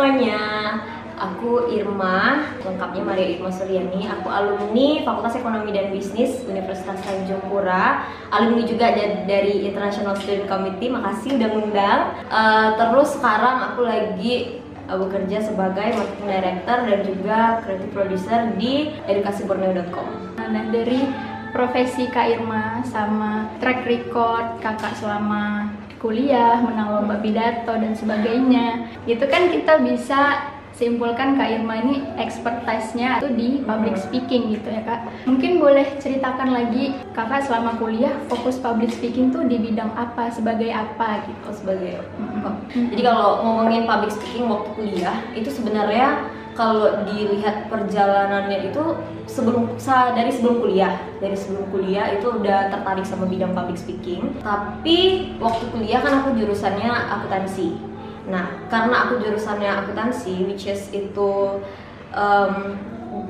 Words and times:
semuanya, 0.00 0.80
aku 1.20 1.68
Irma, 1.76 2.40
lengkapnya 2.64 3.04
Maria 3.04 3.36
Irma 3.36 3.52
Suryani. 3.52 4.08
Aku 4.08 4.32
alumni 4.32 5.04
Fakultas 5.04 5.36
Ekonomi 5.36 5.76
dan 5.76 5.92
Bisnis 5.92 6.40
Universitas 6.48 6.96
Tanjung 7.04 7.44
Pura. 7.52 8.08
Alumni 8.32 8.64
juga 8.64 8.96
da- 8.96 9.28
dari 9.28 9.68
International 9.68 10.16
Student 10.16 10.48
Committee. 10.48 10.88
Makasih 10.88 11.36
udah 11.36 11.48
ngundang. 11.52 12.00
Eh, 12.32 12.68
terus 12.80 13.12
sekarang 13.12 13.56
aku 13.60 13.80
lagi 13.84 14.64
eh, 14.64 14.96
bekerja 14.96 15.44
sebagai 15.44 15.92
marketing 15.92 16.28
director 16.32 16.78
dan 16.80 16.98
juga 17.04 17.38
creative 17.60 17.92
producer 17.92 18.40
di 18.56 18.96
edukasiborneo.com. 19.04 20.40
Nah 20.40 20.64
dari 20.72 21.04
profesi 21.52 22.08
Kak 22.08 22.40
Irma 22.40 22.80
sama 22.88 23.52
track 23.60 23.84
record 23.84 24.64
kakak 24.64 24.96
selama 24.96 25.68
kuliah, 26.00 26.58
menang 26.64 26.96
lomba 26.96 27.20
pidato 27.20 27.76
dan 27.76 27.92
sebagainya, 27.92 28.88
itu 29.04 29.22
kan 29.28 29.52
kita 29.52 29.84
bisa 29.84 30.50
simpulkan 30.70 31.36
Kak 31.36 31.60
Irma 31.60 31.76
ini 31.76 32.00
expertise-nya 32.16 33.20
itu 33.20 33.28
di 33.36 33.48
public 33.68 34.00
speaking 34.00 34.56
gitu 34.56 34.64
ya 34.72 34.80
Kak. 34.88 35.28
Mungkin 35.28 35.60
boleh 35.60 35.84
ceritakan 36.00 36.56
lagi 36.56 36.96
kakak 37.12 37.44
selama 37.44 37.76
kuliah 37.76 38.16
fokus 38.32 38.56
public 38.56 38.88
speaking 38.88 39.28
tuh 39.28 39.44
di 39.44 39.60
bidang 39.60 39.92
apa, 39.92 40.32
sebagai 40.32 40.72
apa 40.72 41.20
gitu. 41.28 41.40
Oh, 41.44 41.52
sebagai 41.52 42.00
Mm-mm. 42.16 42.96
Jadi 42.96 43.02
kalau 43.04 43.44
ngomongin 43.44 43.84
public 43.84 44.16
speaking 44.16 44.48
waktu 44.48 44.70
kuliah 44.72 45.18
itu 45.36 45.52
sebenarnya 45.52 46.32
kalau 46.58 47.06
dilihat 47.06 47.70
perjalanannya 47.70 48.70
itu 48.70 48.82
sebelum 49.30 49.78
dari 50.14 50.30
sebelum 50.30 50.60
kuliah. 50.60 50.98
Dari 51.22 51.36
sebelum 51.38 51.70
kuliah 51.70 52.10
itu 52.18 52.26
udah 52.26 52.68
tertarik 52.74 53.06
sama 53.06 53.30
bidang 53.30 53.54
public 53.54 53.78
speaking. 53.78 54.34
Tapi 54.42 55.30
waktu 55.38 55.64
kuliah 55.70 56.02
kan 56.02 56.24
aku 56.24 56.34
jurusannya 56.34 56.90
akuntansi. 56.90 57.78
Nah 58.28 58.66
karena 58.68 59.08
aku 59.08 59.22
jurusannya 59.22 59.70
akuntansi 59.70 60.44
which 60.44 60.66
is 60.66 60.90
itu 60.90 61.62
em, 62.12 62.76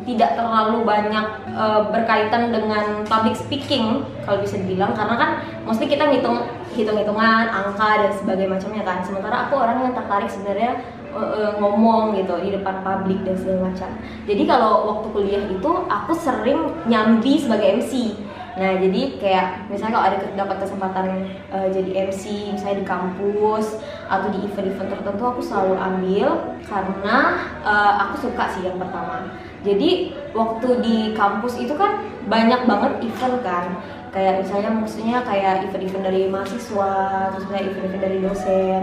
tidak 0.09 0.37
terlalu 0.37 0.85
banyak 0.85 1.27
eh, 1.53 1.83
berkaitan 1.93 2.53
dengan 2.53 3.05
public 3.05 3.37
speaking 3.37 4.05
kalau 4.25 4.41
bisa 4.41 4.57
dibilang. 4.57 4.97
Karena 4.97 5.15
kan 5.21 5.31
mostly 5.69 5.87
kita 5.87 6.09
ngitung 6.09 6.49
hitung-hitungan 6.75 7.51
angka 7.51 8.09
dan 8.09 8.13
sebagainya 8.15 8.57
macamnya 8.57 8.83
kan. 8.87 8.99
Sementara 9.05 9.37
aku 9.49 9.55
orang 9.59 9.85
yang 9.85 9.95
tertarik 9.95 10.31
sebenarnya 10.31 10.81
eh, 11.15 11.53
ngomong 11.59 12.15
gitu 12.15 12.35
di 12.41 12.51
depan 12.55 12.83
publik 12.87 13.21
dan 13.27 13.35
segala 13.39 13.71
macam. 13.71 13.91
Jadi 14.25 14.43
kalau 14.47 14.73
waktu 14.91 15.07
kuliah 15.11 15.45
itu 15.51 15.71
aku 15.91 16.13
sering 16.15 16.71
nyambi 16.87 17.39
sebagai 17.39 17.83
MC 17.83 18.15
nah 18.59 18.75
jadi 18.77 19.03
kayak 19.23 19.47
misalnya 19.71 19.95
kalau 19.97 20.07
ada 20.11 20.19
dapat 20.35 20.57
kesempatan 20.67 21.07
eh, 21.55 21.69
jadi 21.71 21.91
MC 22.11 22.51
misalnya 22.51 22.83
di 22.83 22.87
kampus 22.87 23.79
atau 24.11 24.27
di 24.35 24.43
event-event 24.43 24.91
tertentu 24.91 25.23
aku 25.23 25.41
selalu 25.41 25.79
ambil 25.79 26.29
karena 26.67 27.17
eh, 27.63 27.93
aku 28.03 28.27
suka 28.27 28.51
sih 28.51 28.67
yang 28.67 28.77
pertama. 28.77 29.31
Jadi 29.63 30.17
waktu 30.35 30.69
di 30.83 30.97
kampus 31.15 31.63
itu 31.63 31.77
kan 31.79 32.03
banyak 32.27 32.67
banget 32.67 32.93
event 33.07 33.37
kan. 33.41 33.67
Kayak 34.11 34.43
misalnya 34.43 34.71
maksudnya 34.75 35.19
kayak 35.23 35.71
event-event 35.71 36.05
dari 36.05 36.27
mahasiswa 36.27 36.93
terus 37.31 37.47
misalnya 37.47 37.65
event-event 37.71 38.03
dari 38.03 38.19
dosen 38.19 38.83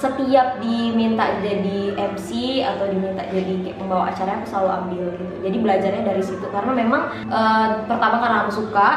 setiap 0.00 0.56
diminta 0.58 1.28
jadi 1.44 1.92
MC 1.92 2.28
atau 2.64 2.88
diminta 2.88 3.20
jadi 3.28 3.52
kayak 3.60 3.76
pembawa 3.76 4.08
acara 4.08 4.40
aku 4.40 4.46
selalu 4.48 4.70
ambil 4.72 5.04
gitu 5.14 5.34
jadi 5.44 5.56
belajarnya 5.60 6.02
dari 6.02 6.22
situ 6.24 6.46
karena 6.48 6.72
memang 6.72 7.02
eh, 7.28 7.68
pertama 7.84 8.16
karena 8.18 8.36
aku 8.42 8.52
suka 8.64 8.88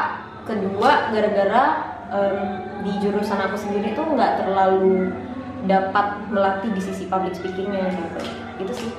kedua 0.44 1.12
gara-gara 1.12 1.64
em, 2.08 2.36
di 2.80 2.92
jurusan 3.00 3.36
aku 3.38 3.56
sendiri 3.56 3.92
tuh 3.92 4.04
nggak 4.08 4.44
terlalu 4.44 5.12
dapat 5.64 6.28
melatih 6.28 6.72
di 6.72 6.80
sisi 6.80 7.04
public 7.04 7.32
speakingnya 7.32 7.88
gitu 7.92 8.20
itu 8.60 8.72
sih 8.74 8.92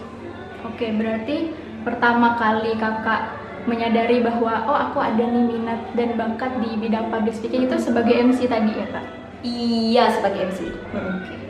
Oke, 0.66 0.90
berarti 0.90 1.54
pertama 1.86 2.34
kali 2.36 2.74
kakak 2.76 3.38
menyadari 3.66 4.26
bahwa 4.26 4.66
oh 4.66 4.78
aku 4.90 4.98
ada 4.98 5.22
nih 5.22 5.46
minat 5.46 5.78
dan 5.94 6.18
bakat 6.18 6.58
di 6.58 6.74
bidang 6.76 7.14
public 7.14 7.38
speaking 7.38 7.70
itu 7.70 7.78
sebagai 7.78 8.18
MC 8.18 8.50
tadi 8.50 8.74
ya 8.74 8.90
kak. 8.90 9.06
iya 9.42 10.06
sebagai 10.10 10.50
MC 10.50 10.60
Hmm. 10.90 11.22
Oke. 11.22 11.45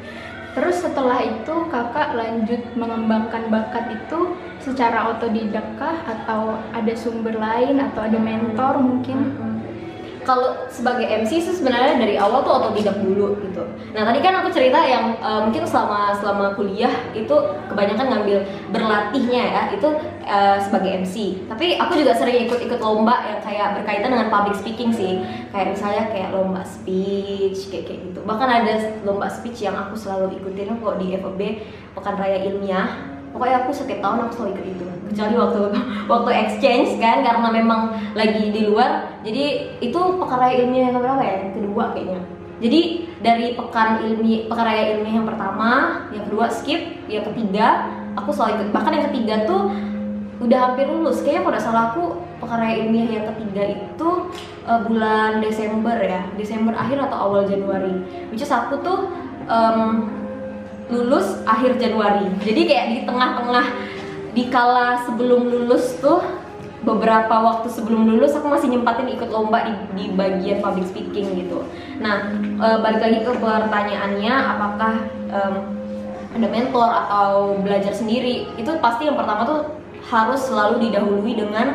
Terus 0.55 0.79
setelah 0.79 1.19
itu 1.19 1.67
kakak 1.67 2.15
lanjut 2.15 2.63
mengembangkan 2.79 3.51
bakat 3.51 3.91
itu 3.91 4.39
secara 4.63 5.11
otodidak 5.11 5.67
kah? 5.75 5.99
Atau 6.07 6.55
ada 6.71 6.93
sumber 6.95 7.35
lain? 7.35 7.83
Atau 7.83 8.07
ada 8.07 8.15
mentor 8.15 8.79
mungkin? 8.79 9.35
Kalau 10.25 10.67
sebagai 10.67 11.05
MC 11.05 11.39
sih 11.39 11.53
sebenarnya 11.53 12.01
dari 12.01 12.17
awal 12.17 12.41
tuh 12.41 12.57
otodidak 12.57 12.97
dulu 12.99 13.37
gitu. 13.45 13.63
Nah 13.93 14.03
tadi 14.03 14.19
kan 14.25 14.41
aku 14.41 14.49
cerita 14.51 14.81
yang 14.81 15.15
eh, 15.21 15.41
mungkin 15.45 15.63
selama 15.63 16.17
selama 16.17 16.57
kuliah 16.57 16.91
itu 17.13 17.35
kebanyakan 17.69 18.05
ngambil 18.09 18.37
berlatihnya 18.73 19.43
ya 19.45 19.63
itu 19.71 19.87
eh, 20.25 20.57
sebagai 20.59 21.05
MC. 21.05 21.45
Tapi 21.47 21.77
aku 21.77 21.93
juga 22.01 22.17
sering 22.17 22.49
ikut-ikut 22.49 22.81
lomba 22.81 23.21
yang 23.23 23.39
kayak 23.45 23.67
berkaitan 23.79 24.09
dengan 24.11 24.27
public 24.33 24.57
speaking 24.57 24.91
sih. 24.91 25.21
Kayak 25.53 25.77
misalnya 25.77 26.03
kayak 26.09 26.33
lomba 26.33 26.65
speech 26.65 27.69
kayak 27.69 27.85
kayak 27.87 27.99
gitu. 28.09 28.19
Bahkan 28.25 28.49
ada 28.49 28.73
lomba 29.05 29.29
speech 29.29 29.63
yang 29.63 29.77
aku 29.77 29.93
selalu 29.93 30.41
ikutin 30.41 30.81
kok 30.81 30.97
di 30.97 31.15
FOB 31.21 31.41
Pekan 31.95 32.17
Raya 32.19 32.43
Ilmiah 32.43 33.14
pokoknya 33.35 33.67
aku 33.67 33.75
setiap 33.75 33.99
tahun 33.99 34.17
aku 34.25 34.31
selalu 34.39 34.51
ikut 34.55 34.65
itu. 34.71 34.85
Kecuali 35.11 35.35
waktu 35.35 35.59
waktu 36.11 36.31
exchange 36.31 36.89
kan 37.03 37.19
karena 37.19 37.47
memang 37.51 37.81
lagi 38.15 38.55
di 38.55 38.71
luar. 38.71 39.19
Jadi 39.27 39.75
itu 39.83 39.99
pekan 39.99 40.39
raya 40.39 40.55
ilmiah 40.63 40.87
yang 40.87 41.03
berapa 41.03 41.19
ya 41.19 41.37
kedua 41.51 41.91
kayaknya. 41.91 42.23
Jadi 42.63 42.81
dari 43.19 43.51
pekan 43.59 43.99
ilmi 44.07 44.47
pekan 44.47 44.63
raya 44.63 44.83
ilmiah 44.95 45.19
yang 45.19 45.27
pertama 45.27 45.71
yang 46.15 46.23
kedua 46.31 46.47
skip 46.47 47.03
yang 47.11 47.27
ketiga 47.27 47.91
aku 48.15 48.31
selalu 48.31 48.63
ikut. 48.63 48.67
Bahkan 48.71 48.91
yang 48.95 49.05
ketiga 49.11 49.35
tuh 49.43 49.61
udah 50.39 50.59
hampir 50.71 50.87
lulus. 50.87 51.19
Kayaknya 51.19 51.41
kalau 51.43 51.51
nggak 51.51 51.65
salah 51.67 51.83
aku 51.91 52.03
pekan 52.39 52.57
raya 52.63 52.75
ilmiah 52.87 53.09
yang 53.19 53.25
ketiga 53.35 53.63
itu 53.75 54.09
eh, 54.63 54.79
bulan 54.87 55.43
Desember 55.43 55.99
ya. 55.99 56.23
Desember 56.39 56.71
akhir 56.71 56.97
atau 57.11 57.17
awal 57.19 57.43
Januari. 57.43 57.99
Which 58.31 58.47
is 58.47 58.51
aku 58.55 58.79
tuh 58.79 59.11
em, 59.51 60.23
lulus 60.89 61.41
akhir 61.49 61.81
Januari. 61.81 62.29
Jadi 62.45 62.61
kayak 62.69 62.85
di 62.93 62.99
tengah-tengah 63.07 63.65
di 64.35 64.43
kala 64.51 65.01
sebelum 65.07 65.47
lulus 65.47 65.95
tuh 66.03 66.21
beberapa 66.85 67.33
waktu 67.33 67.71
sebelum 67.73 68.05
lulus 68.05 68.37
aku 68.37 68.45
masih 68.45 68.69
nyempatin 68.69 69.09
ikut 69.09 69.33
lomba 69.33 69.65
di, 69.65 69.73
di 69.97 70.05
bagian 70.13 70.61
public 70.61 70.85
speaking 70.85 71.33
gitu. 71.33 71.65
Nah, 71.97 72.29
eh, 72.61 72.77
balik 72.77 73.01
lagi 73.01 73.19
ke 73.25 73.31
pertanyaannya 73.33 74.33
apakah 74.33 74.93
em, 75.33 75.55
ada 76.35 76.47
mentor 76.51 76.89
atau 76.91 77.57
belajar 77.63 77.95
sendiri? 77.95 78.45
Itu 78.59 78.77
pasti 78.83 79.09
yang 79.09 79.17
pertama 79.17 79.47
tuh 79.47 79.59
harus 80.05 80.45
selalu 80.45 80.89
didahului 80.89 81.33
dengan 81.33 81.73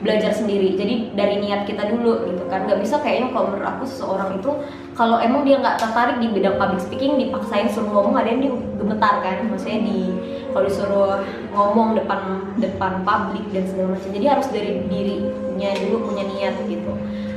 belajar 0.00 0.32
sendiri 0.32 0.76
jadi 0.76 1.16
dari 1.16 1.40
niat 1.40 1.64
kita 1.64 1.88
dulu 1.88 2.28
gitu 2.28 2.44
kan 2.52 2.68
nggak 2.68 2.84
bisa 2.84 3.00
kayaknya 3.00 3.32
kalau 3.32 3.48
menurut 3.48 3.68
aku 3.68 3.84
seseorang 3.88 4.36
itu 4.36 4.50
kalau 4.96 5.20
emang 5.20 5.44
dia 5.44 5.60
nggak 5.60 5.76
tertarik 5.76 6.16
di 6.24 6.32
bidang 6.32 6.56
public 6.56 6.80
speaking 6.80 7.20
dipaksain 7.20 7.68
suruh 7.68 7.92
ngomong 7.92 8.16
ada 8.16 8.32
yang 8.32 8.40
dia 8.40 8.52
gemetar 8.80 9.20
kan? 9.20 9.44
Maksudnya 9.52 9.84
di 9.84 9.98
kalau 10.56 10.64
disuruh 10.64 11.20
ngomong 11.52 12.00
depan 12.00 12.20
depan 12.56 13.04
publik 13.04 13.44
dan 13.52 13.68
segala 13.68 13.92
macam. 13.92 14.08
Jadi 14.08 14.24
harus 14.24 14.48
dari 14.48 14.72
dirinya 14.88 15.70
dulu 15.84 15.96
punya 16.08 16.24
niat 16.24 16.56
gitu. 16.64 16.92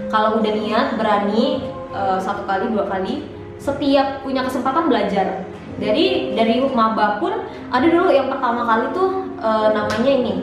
Kalau 0.07 0.39
udah 0.39 0.53
niat 0.55 0.87
berani 0.95 1.59
eh, 1.91 2.19
satu 2.23 2.47
kali 2.47 2.71
dua 2.71 2.87
kali 2.87 3.27
setiap 3.59 4.23
punya 4.23 4.47
kesempatan 4.47 4.87
belajar. 4.87 5.43
Dari 5.83 6.31
dari 6.39 6.63
maba 6.71 7.19
pun 7.19 7.43
ada 7.75 7.83
dulu 7.83 8.07
yang 8.07 8.31
pertama 8.31 8.63
kali 8.63 8.85
tuh 8.95 9.35
eh, 9.35 9.67
namanya 9.75 10.11
ini 10.15 10.35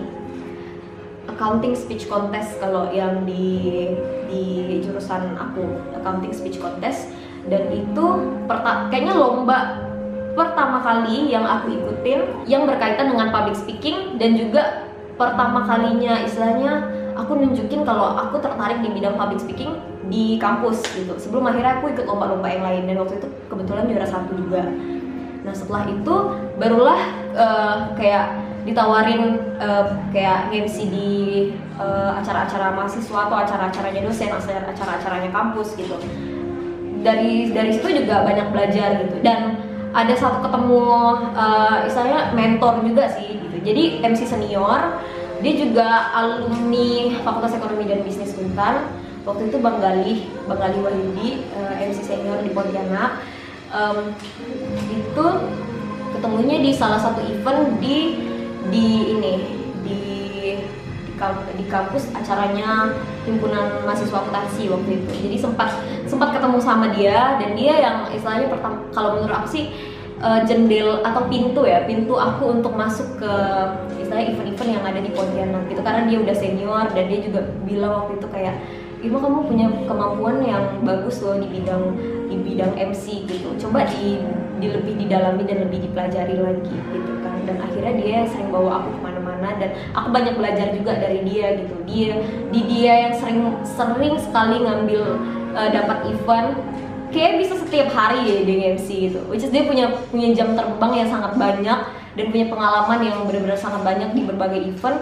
accounting 1.33 1.73
speech 1.73 2.13
contest. 2.13 2.61
Kalau 2.61 2.93
yang 2.93 3.25
di 3.25 3.89
di 4.29 4.83
jurusan 4.83 5.35
aku 5.39 5.63
accounting 5.97 6.35
speech 6.35 6.59
contest. 6.61 7.11
Dan 7.47 7.71
itu 7.71 8.05
kayaknya 8.91 9.15
lomba 9.15 9.87
pertama 10.37 10.85
kali 10.85 11.33
yang 11.33 11.47
aku 11.49 11.73
ikutin 11.73 12.45
yang 12.45 12.69
berkaitan 12.69 13.09
dengan 13.09 13.33
public 13.33 13.57
speaking 13.57 14.21
dan 14.21 14.37
juga 14.37 14.85
pertama 15.17 15.65
kalinya 15.65 16.21
istilahnya 16.21 16.93
aku 17.17 17.41
nunjukin 17.41 17.89
kalau 17.89 18.21
aku 18.21 18.37
tertarik 18.45 18.85
di 18.85 18.93
bidang 18.93 19.17
public 19.17 19.41
speaking 19.41 19.81
di 20.13 20.37
kampus 20.37 20.85
gitu. 20.93 21.17
Sebelum 21.17 21.49
akhirnya 21.49 21.81
aku 21.81 21.91
ikut 21.91 22.05
lomba-lomba 22.05 22.47
yang 22.53 22.63
lain 22.63 22.83
dan 22.87 22.97
waktu 23.01 23.17
itu 23.19 23.29
kebetulan 23.49 23.89
juara 23.89 24.07
satu 24.07 24.31
juga. 24.37 24.63
Nah 25.43 25.55
setelah 25.57 25.89
itu 25.89 26.15
barulah 26.61 27.01
eh, 27.33 27.77
kayak 27.97 28.46
ditawarin 28.67 29.23
eh, 29.63 29.87
kayak 30.11 30.51
MC 30.51 30.77
di 30.91 31.11
eh, 31.79 32.11
acara-acara 32.19 32.75
mahasiswa 32.75 33.31
atau 33.31 33.37
acara-acaranya 33.39 34.03
dosen, 34.03 34.29
acara- 34.35 34.67
acara-acaranya 34.67 35.31
kampus 35.31 35.79
gitu. 35.79 35.95
Dari 37.07 37.55
dari 37.55 37.71
situ 37.71 38.03
juga 38.03 38.27
banyak 38.27 38.51
belajar 38.51 39.07
gitu 39.07 39.23
dan 39.23 39.63
ada 39.95 40.13
satu 40.19 40.43
ketemu 40.43 40.83
eh, 41.33 41.87
istilahnya 41.87 42.35
mentor 42.35 42.83
juga 42.83 43.07
sih 43.15 43.39
gitu. 43.39 43.57
Jadi 43.63 44.03
MC 44.03 44.27
senior 44.27 44.99
dia 45.41 45.53
juga 45.55 46.17
alumni 46.17 47.13
Fakultas 47.23 47.55
Ekonomi 47.55 47.87
dan 47.87 48.03
Bisnis 48.03 48.35
Untan. 48.35 48.91
Waktu 49.27 49.51
itu 49.51 49.59
Bang 49.59 49.83
Galih, 49.83 50.31
Bang 50.47 50.59
Galih 50.59 50.81
Wahyudi, 50.83 51.45
eh, 51.55 51.87
MC 51.87 52.03
senior 52.03 52.43
di 52.43 52.51
Pontianak. 52.51 53.23
Em, 53.67 54.15
itu 54.87 55.27
ketemunya 56.15 56.63
di 56.63 56.71
salah 56.71 56.97
satu 57.03 57.19
event 57.21 57.83
di 57.83 58.15
di 58.73 59.17
ini 59.17 59.35
di 59.87 60.01
di, 61.07 61.13
kamp- 61.17 61.49
di 61.57 61.65
kampus 61.71 62.11
acaranya 62.13 62.93
himpunan 63.25 63.83
mahasiswa 63.87 64.21
akuntansi 64.21 64.69
waktu 64.69 64.91
itu. 65.03 65.11
Jadi 65.29 65.37
sempat 65.39 65.71
sempat 66.07 66.35
ketemu 66.35 66.59
sama 66.63 66.93
dia 66.95 67.41
dan 67.41 67.55
dia 67.59 67.75
yang 67.79 67.97
istilahnya 68.13 68.51
pertama 68.51 68.77
kalau 68.95 69.19
menurut 69.19 69.35
aku 69.43 69.49
sih 69.51 69.65
eh, 70.23 70.41
jendel 70.47 71.03
atau 71.03 71.27
pintu 71.27 71.67
ya 71.67 71.83
pintu 71.89 72.15
aku 72.15 72.61
untuk 72.61 72.73
masuk 72.79 73.19
ke 73.19 73.33
istilahnya 73.99 74.33
event-event 74.35 74.71
yang 74.71 74.85
ada 74.85 75.01
di 75.03 75.11
Pontianak 75.11 75.63
gitu. 75.71 75.81
Karena 75.83 76.03
dia 76.07 76.19
udah 76.23 76.37
senior 76.37 76.87
dan 76.95 77.05
dia 77.11 77.21
juga 77.23 77.41
bilang 77.67 77.93
waktu 78.05 78.23
itu 78.23 78.27
kayak 78.31 78.55
Ima 79.07 79.23
kamu 79.23 79.47
punya 79.47 79.67
kemampuan 79.87 80.43
yang 80.43 80.83
bagus 80.83 81.23
loh 81.23 81.39
di 81.39 81.47
bidang 81.47 81.95
di 82.27 82.37
bidang 82.43 82.75
MC 82.75 83.23
gitu. 83.31 83.55
Coba 83.55 83.87
di, 83.87 84.19
di 84.59 84.67
lebih 84.67 84.99
didalami 84.99 85.47
dan 85.47 85.63
lebih 85.63 85.87
dipelajari 85.87 86.35
lagi 86.43 86.75
gitu 86.91 87.13
kan. 87.23 87.39
Dan 87.47 87.63
akhirnya 87.63 87.95
dia 88.03 88.19
sering 88.27 88.51
bawa 88.51 88.83
aku 88.83 88.99
ke 88.99 89.01
mana-mana 89.07 89.49
dan 89.63 89.71
aku 89.95 90.11
banyak 90.11 90.35
belajar 90.35 90.75
juga 90.75 90.99
dari 90.99 91.23
dia 91.23 91.55
gitu. 91.55 91.75
Dia 91.87 92.19
di 92.51 92.61
dia 92.67 92.93
yang 93.07 93.15
sering 93.15 93.41
sering 93.63 94.19
sekali 94.19 94.67
ngambil 94.67 95.03
eh, 95.55 95.71
dapat 95.71 95.99
event 96.11 96.59
kayak 97.15 97.39
bisa 97.39 97.55
setiap 97.63 97.89
hari 97.95 98.27
ya 98.27 98.37
dia 98.43 98.75
MC 98.75 98.89
gitu. 99.07 99.23
Which 99.31 99.47
is 99.47 99.55
dia 99.55 99.63
punya 99.63 99.87
punya 100.11 100.35
jam 100.35 100.59
terbang 100.59 101.07
yang 101.07 101.09
sangat 101.15 101.39
banyak 101.39 101.81
dan 102.19 102.25
punya 102.35 102.47
pengalaman 102.51 102.99
yang 103.07 103.17
benar-benar 103.23 103.61
sangat 103.61 103.87
banyak 103.87 104.11
di 104.19 104.27
berbagai 104.27 104.61
event. 104.67 104.99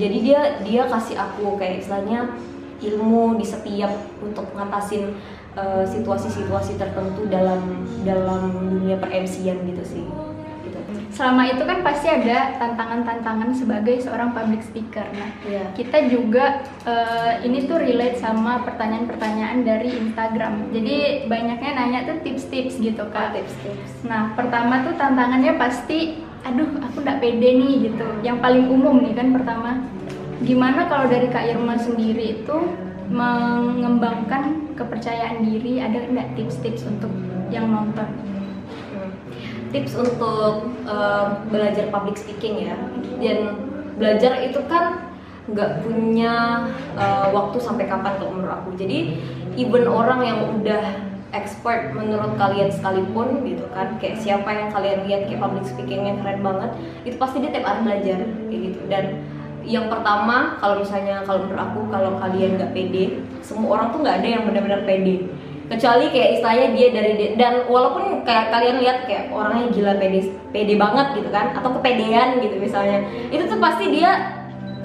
Jadi 0.00 0.16
dia 0.24 0.40
dia 0.64 0.88
kasih 0.88 1.20
aku 1.20 1.60
kayak 1.60 1.84
istilahnya 1.84 2.32
ilmu 2.82 3.38
di 3.38 3.46
setiap 3.46 3.92
untuk 4.18 4.50
ngatasin 4.56 5.14
eh, 5.54 5.84
situasi-situasi 5.84 6.80
tertentu 6.80 7.28
dalam 7.28 7.86
dalam 8.02 8.72
dunia 8.72 8.96
per 8.98 9.12
gitu 9.12 9.82
sih 9.84 10.04
gitu. 10.62 10.78
Selama 11.12 11.42
itu 11.44 11.62
kan 11.66 11.82
pasti 11.84 12.08
ada 12.08 12.56
tantangan-tantangan 12.56 13.50
sebagai 13.52 14.00
seorang 14.00 14.32
public 14.32 14.62
speaker. 14.64 15.04
Nah, 15.12 15.30
Iya. 15.44 15.64
kita 15.76 15.98
juga 16.08 16.62
eh, 16.86 17.42
ini 17.44 17.66
tuh 17.66 17.78
relate 17.82 18.18
sama 18.18 18.62
pertanyaan-pertanyaan 18.64 19.66
dari 19.66 19.90
Instagram. 19.92 20.72
Jadi 20.72 21.26
banyaknya 21.28 21.70
nanya 21.76 22.00
tuh 22.08 22.16
tips-tips 22.24 22.80
gitu 22.80 23.04
kak. 23.12 23.36
tips-tips 23.36 24.06
Nah 24.06 24.32
pertama 24.34 24.82
tuh 24.86 24.94
tantangannya 24.96 25.58
pasti, 25.58 26.22
aduh 26.42 26.80
aku 26.80 27.02
nggak 27.02 27.20
pede 27.22 27.50
nih 27.58 27.74
gitu. 27.90 28.06
Yang 28.22 28.38
paling 28.40 28.66
umum 28.70 29.02
nih 29.02 29.14
kan 29.14 29.28
pertama, 29.34 29.70
gimana 30.42 30.90
kalau 30.90 31.06
dari 31.06 31.30
kak 31.30 31.46
Irma 31.54 31.78
sendiri 31.78 32.42
itu 32.42 32.56
mengembangkan 33.08 34.74
kepercayaan 34.74 35.46
diri? 35.46 35.78
Ada 35.78 36.10
nggak 36.10 36.28
tips-tips 36.34 36.86
untuk 36.86 37.10
yang 37.54 37.70
nonton? 37.70 38.08
Tips 39.72 39.96
untuk 39.96 40.68
eh, 40.84 41.26
belajar 41.48 41.88
public 41.88 42.20
speaking 42.20 42.68
ya 42.68 42.76
dan 43.22 43.56
belajar 43.96 44.42
itu 44.44 44.60
kan 44.68 45.14
nggak 45.48 45.82
punya 45.86 46.66
eh, 46.98 47.26
waktu 47.32 47.56
sampai 47.58 47.88
kapan 47.88 48.14
kalau 48.20 48.32
menurut 48.36 48.56
aku 48.62 48.70
jadi 48.76 49.16
even 49.56 49.84
orang 49.88 50.20
yang 50.22 50.38
udah 50.60 51.12
expert 51.32 51.96
menurut 51.96 52.36
kalian 52.36 52.68
sekalipun 52.68 53.40
gitu 53.48 53.64
kan 53.72 53.96
kayak 53.96 54.20
siapa 54.20 54.52
yang 54.52 54.68
kalian 54.68 55.08
lihat 55.08 55.24
kayak 55.24 55.40
public 55.40 55.64
speaking 55.64 56.04
yang 56.04 56.20
keren 56.20 56.44
banget 56.44 56.70
itu 57.08 57.16
pasti 57.16 57.40
dia 57.40 57.50
tiap 57.56 57.64
hari 57.64 57.80
belajar 57.88 58.18
kayak 58.52 58.60
gitu 58.68 58.80
dan 58.92 59.04
yang 59.64 59.86
pertama 59.86 60.58
kalau 60.58 60.82
misalnya 60.82 61.22
kalau 61.22 61.46
menurut 61.46 61.62
aku 61.62 61.80
kalau 61.90 62.10
kalian 62.18 62.58
nggak 62.58 62.72
pede 62.74 63.04
semua 63.40 63.78
orang 63.78 63.86
tuh 63.94 63.98
nggak 64.02 64.16
ada 64.22 64.28
yang 64.28 64.42
benar-benar 64.46 64.82
pede. 64.82 65.30
Kecuali 65.70 66.12
kayak 66.12 66.30
istilahnya 66.36 66.68
dia 66.76 66.88
dari 66.92 67.12
dan 67.40 67.54
walaupun 67.64 68.26
kayak 68.28 68.52
kalian 68.52 68.76
lihat 68.84 68.98
kayak 69.08 69.32
orangnya 69.32 69.72
gila 69.72 69.92
pede 69.96 70.20
pede 70.52 70.74
banget 70.76 71.06
gitu 71.16 71.28
kan 71.32 71.56
atau 71.56 71.70
kepedean 71.80 72.42
gitu 72.44 72.56
misalnya. 72.60 73.08
Itu 73.32 73.48
tuh 73.48 73.56
pasti 73.56 73.88
dia 73.88 74.41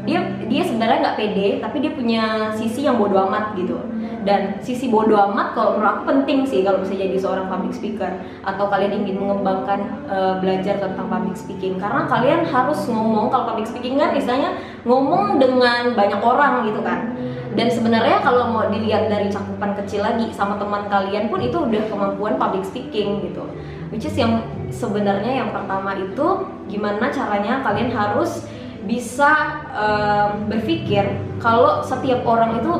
dia 0.07 0.23
dia 0.47 0.63
sebenarnya 0.63 1.03
nggak 1.03 1.17
pede 1.19 1.47
tapi 1.59 1.83
dia 1.83 1.91
punya 1.91 2.55
sisi 2.55 2.87
yang 2.87 2.95
bodoh 2.95 3.27
amat 3.27 3.59
gitu. 3.59 3.75
Dan 4.23 4.59
sisi 4.59 4.91
bodoh 4.91 5.19
amat 5.31 5.55
kalau 5.55 5.79
menurut 5.79 5.91
aku 5.99 6.03
penting 6.07 6.43
sih 6.47 6.63
kalau 6.63 6.83
bisa 6.83 6.95
jadi 6.95 7.15
seorang 7.19 7.51
public 7.51 7.75
speaker. 7.75 8.11
Atau 8.47 8.71
kalian 8.71 9.03
ingin 9.03 9.19
mengembangkan 9.19 9.79
eh, 10.07 10.33
belajar 10.39 10.79
tentang 10.79 11.07
public 11.11 11.35
speaking. 11.35 11.75
Karena 11.75 12.07
kalian 12.07 12.47
harus 12.47 12.87
ngomong 12.87 13.27
kalau 13.27 13.51
public 13.51 13.67
speaking 13.67 13.99
kan 13.99 14.15
istilahnya 14.15 14.55
ngomong 14.87 15.39
dengan 15.39 15.91
banyak 15.91 16.19
orang 16.23 16.63
gitu 16.71 16.79
kan. 16.79 17.11
Dan 17.57 17.73
sebenarnya 17.73 18.21
kalau 18.21 18.53
mau 18.53 18.69
dilihat 18.69 19.09
dari 19.09 19.33
cakupan 19.33 19.73
kecil 19.81 20.05
lagi 20.05 20.29
sama 20.29 20.61
teman 20.61 20.85
kalian 20.87 21.25
pun 21.27 21.41
itu 21.41 21.57
udah 21.57 21.83
kemampuan 21.89 22.39
public 22.39 22.63
speaking 22.63 23.23
gitu. 23.27 23.43
Which 23.89 24.05
is 24.05 24.13
yang 24.13 24.43
sebenarnya 24.69 25.41
yang 25.41 25.49
pertama 25.55 25.95
itu 25.95 26.27
gimana 26.67 27.07
caranya 27.09 27.63
kalian 27.63 27.89
harus 27.95 28.45
bisa 28.87 29.31
em, 29.75 30.47
berpikir 30.47 31.05
kalau 31.43 31.83
setiap 31.83 32.23
orang 32.23 32.63
itu 32.63 32.73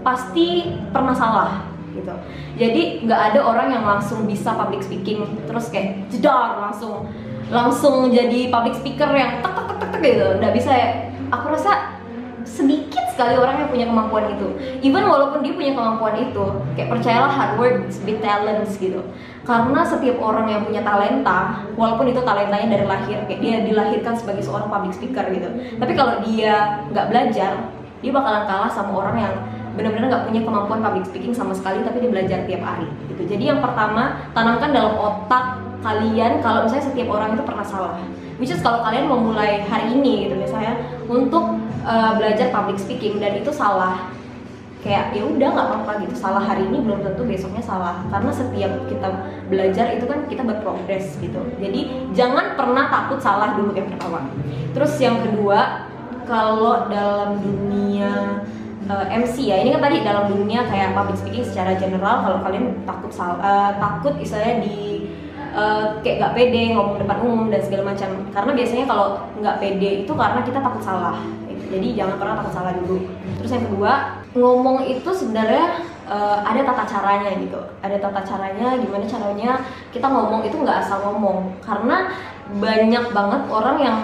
pasti 0.00 0.78
pernah 0.94 1.12
salah 1.12 1.66
gitu. 1.92 2.14
Jadi 2.56 3.04
nggak 3.04 3.20
ada 3.34 3.40
orang 3.42 3.68
yang 3.74 3.84
langsung 3.84 4.24
bisa 4.24 4.54
public 4.54 4.86
speaking 4.86 5.26
terus 5.44 5.68
kayak 5.68 6.06
jedar 6.08 6.62
langsung 6.70 7.10
langsung 7.50 8.14
jadi 8.14 8.46
public 8.48 8.78
speaker 8.78 9.10
yang 9.10 9.42
tek 9.42 9.52
tek 9.52 9.66
tek 9.66 9.76
tek, 9.76 9.90
tek 9.90 10.00
gitu. 10.06 10.26
Nggak 10.38 10.54
bisa 10.54 10.70
ya. 10.70 10.88
Aku 11.34 11.50
rasa 11.50 11.98
sedikit 12.46 13.04
sekali 13.12 13.36
orang 13.36 13.66
yang 13.66 13.70
punya 13.70 13.86
kemampuan 13.90 14.26
itu. 14.32 14.48
Even 14.80 15.04
walaupun 15.04 15.44
dia 15.44 15.52
punya 15.52 15.74
kemampuan 15.76 16.14
itu 16.30 16.46
kayak 16.78 16.88
percayalah 16.88 17.30
hard 17.30 17.52
work 17.58 17.76
beat 18.06 18.22
talents 18.22 18.78
gitu 18.80 19.02
karena 19.50 19.82
setiap 19.82 20.22
orang 20.22 20.46
yang 20.46 20.62
punya 20.62 20.78
talenta 20.86 21.66
walaupun 21.74 22.06
itu 22.06 22.22
talentanya 22.22 22.70
dari 22.70 22.86
lahir 22.86 23.18
kayak 23.26 23.40
dia 23.42 23.58
dilahirkan 23.66 24.14
sebagai 24.14 24.46
seorang 24.46 24.70
public 24.70 24.94
speaker 24.94 25.26
gitu. 25.26 25.50
Tapi 25.74 25.92
kalau 25.98 26.22
dia 26.22 26.86
nggak 26.94 27.10
belajar 27.10 27.52
dia 27.98 28.12
bakalan 28.14 28.46
kalah 28.46 28.70
sama 28.70 28.94
orang 28.94 29.16
yang 29.18 29.34
benar-benar 29.74 30.06
nggak 30.06 30.24
punya 30.30 30.40
kemampuan 30.46 30.80
public 30.86 31.04
speaking 31.10 31.34
sama 31.34 31.50
sekali 31.50 31.82
tapi 31.82 31.98
dia 31.98 32.10
belajar 32.14 32.38
tiap 32.46 32.62
hari 32.62 32.86
gitu. 33.10 33.26
Jadi 33.26 33.50
yang 33.50 33.58
pertama 33.58 34.22
tanamkan 34.30 34.70
dalam 34.70 34.94
otak 34.94 35.58
kalian 35.82 36.38
kalau 36.46 36.70
misalnya 36.70 36.86
setiap 36.86 37.10
orang 37.10 37.34
itu 37.34 37.42
pernah 37.42 37.66
salah. 37.66 37.98
Which 38.38 38.54
is 38.54 38.62
kalau 38.62 38.86
kalian 38.86 39.10
mau 39.10 39.18
mulai 39.18 39.66
hari 39.66 39.98
ini 39.98 40.30
gitu 40.30 40.38
misalnya 40.38 40.78
untuk 41.10 41.58
uh, 41.82 42.14
belajar 42.14 42.54
public 42.54 42.78
speaking 42.78 43.18
dan 43.18 43.34
itu 43.34 43.50
salah 43.50 44.14
kayak 44.80 45.12
ya 45.12 45.22
udah 45.28 45.48
nggak 45.52 45.66
apa-apa 45.68 45.92
gitu. 46.04 46.14
Salah 46.16 46.40
hari 46.40 46.64
ini 46.68 46.80
belum 46.80 47.04
tentu 47.04 47.22
besoknya 47.28 47.60
salah. 47.60 48.00
Karena 48.08 48.32
setiap 48.32 48.72
kita 48.88 49.08
belajar 49.52 49.86
itu 49.92 50.04
kan 50.08 50.24
kita 50.26 50.42
berprogres 50.44 51.20
gitu. 51.20 51.40
Jadi 51.60 52.10
jangan 52.16 52.56
pernah 52.56 52.88
takut 52.88 53.20
salah 53.20 53.56
dulu 53.56 53.76
yang 53.76 53.88
pertama. 53.92 54.24
Terus 54.72 54.92
yang 54.98 55.20
kedua 55.20 55.88
kalau 56.24 56.86
dalam 56.88 57.42
dunia 57.42 58.40
uh, 58.88 59.06
MC 59.10 59.50
ya 59.50 59.60
ini 59.60 59.74
kan 59.74 59.82
tadi 59.84 60.00
dalam 60.00 60.30
dunia 60.32 60.64
kayak 60.64 60.96
public 60.96 61.18
speaking 61.18 61.44
secara 61.44 61.76
general 61.76 62.22
kalau 62.22 62.38
kalian 62.40 62.80
takut 62.86 63.10
sal 63.12 63.36
uh, 63.42 63.74
takut 63.76 64.14
istilahnya 64.22 64.62
di 64.62 65.10
uh, 65.52 65.98
kayak 66.00 66.22
nggak 66.22 66.34
pede 66.38 66.62
ngomong 66.72 66.96
depan 67.02 67.18
umum 67.20 67.46
dan 67.52 67.60
segala 67.60 67.92
macam. 67.92 68.08
Karena 68.32 68.50
biasanya 68.56 68.84
kalau 68.88 69.06
nggak 69.42 69.56
pede 69.60 69.90
itu 70.06 70.12
karena 70.16 70.40
kita 70.40 70.58
takut 70.64 70.82
salah. 70.82 71.18
Jadi 71.70 71.94
jangan 71.94 72.16
pernah 72.18 72.34
takut 72.42 72.54
salah 72.54 72.72
dulu. 72.74 72.98
Terus 73.38 73.50
yang 73.54 73.64
kedua 73.70 74.19
ngomong 74.30 74.86
itu 74.86 75.10
sebenarnya 75.10 75.82
uh, 76.06 76.38
ada 76.46 76.62
tata 76.62 76.84
caranya 76.86 77.30
gitu 77.38 77.60
ada 77.82 77.96
tata 77.98 78.20
caranya 78.22 78.78
gimana 78.78 79.04
caranya 79.06 79.50
kita 79.90 80.06
ngomong 80.06 80.46
itu 80.46 80.54
nggak 80.54 80.86
asal 80.86 81.02
ngomong 81.02 81.50
karena 81.62 82.14
banyak 82.62 83.04
banget 83.10 83.42
orang 83.50 83.76
yang 83.82 83.98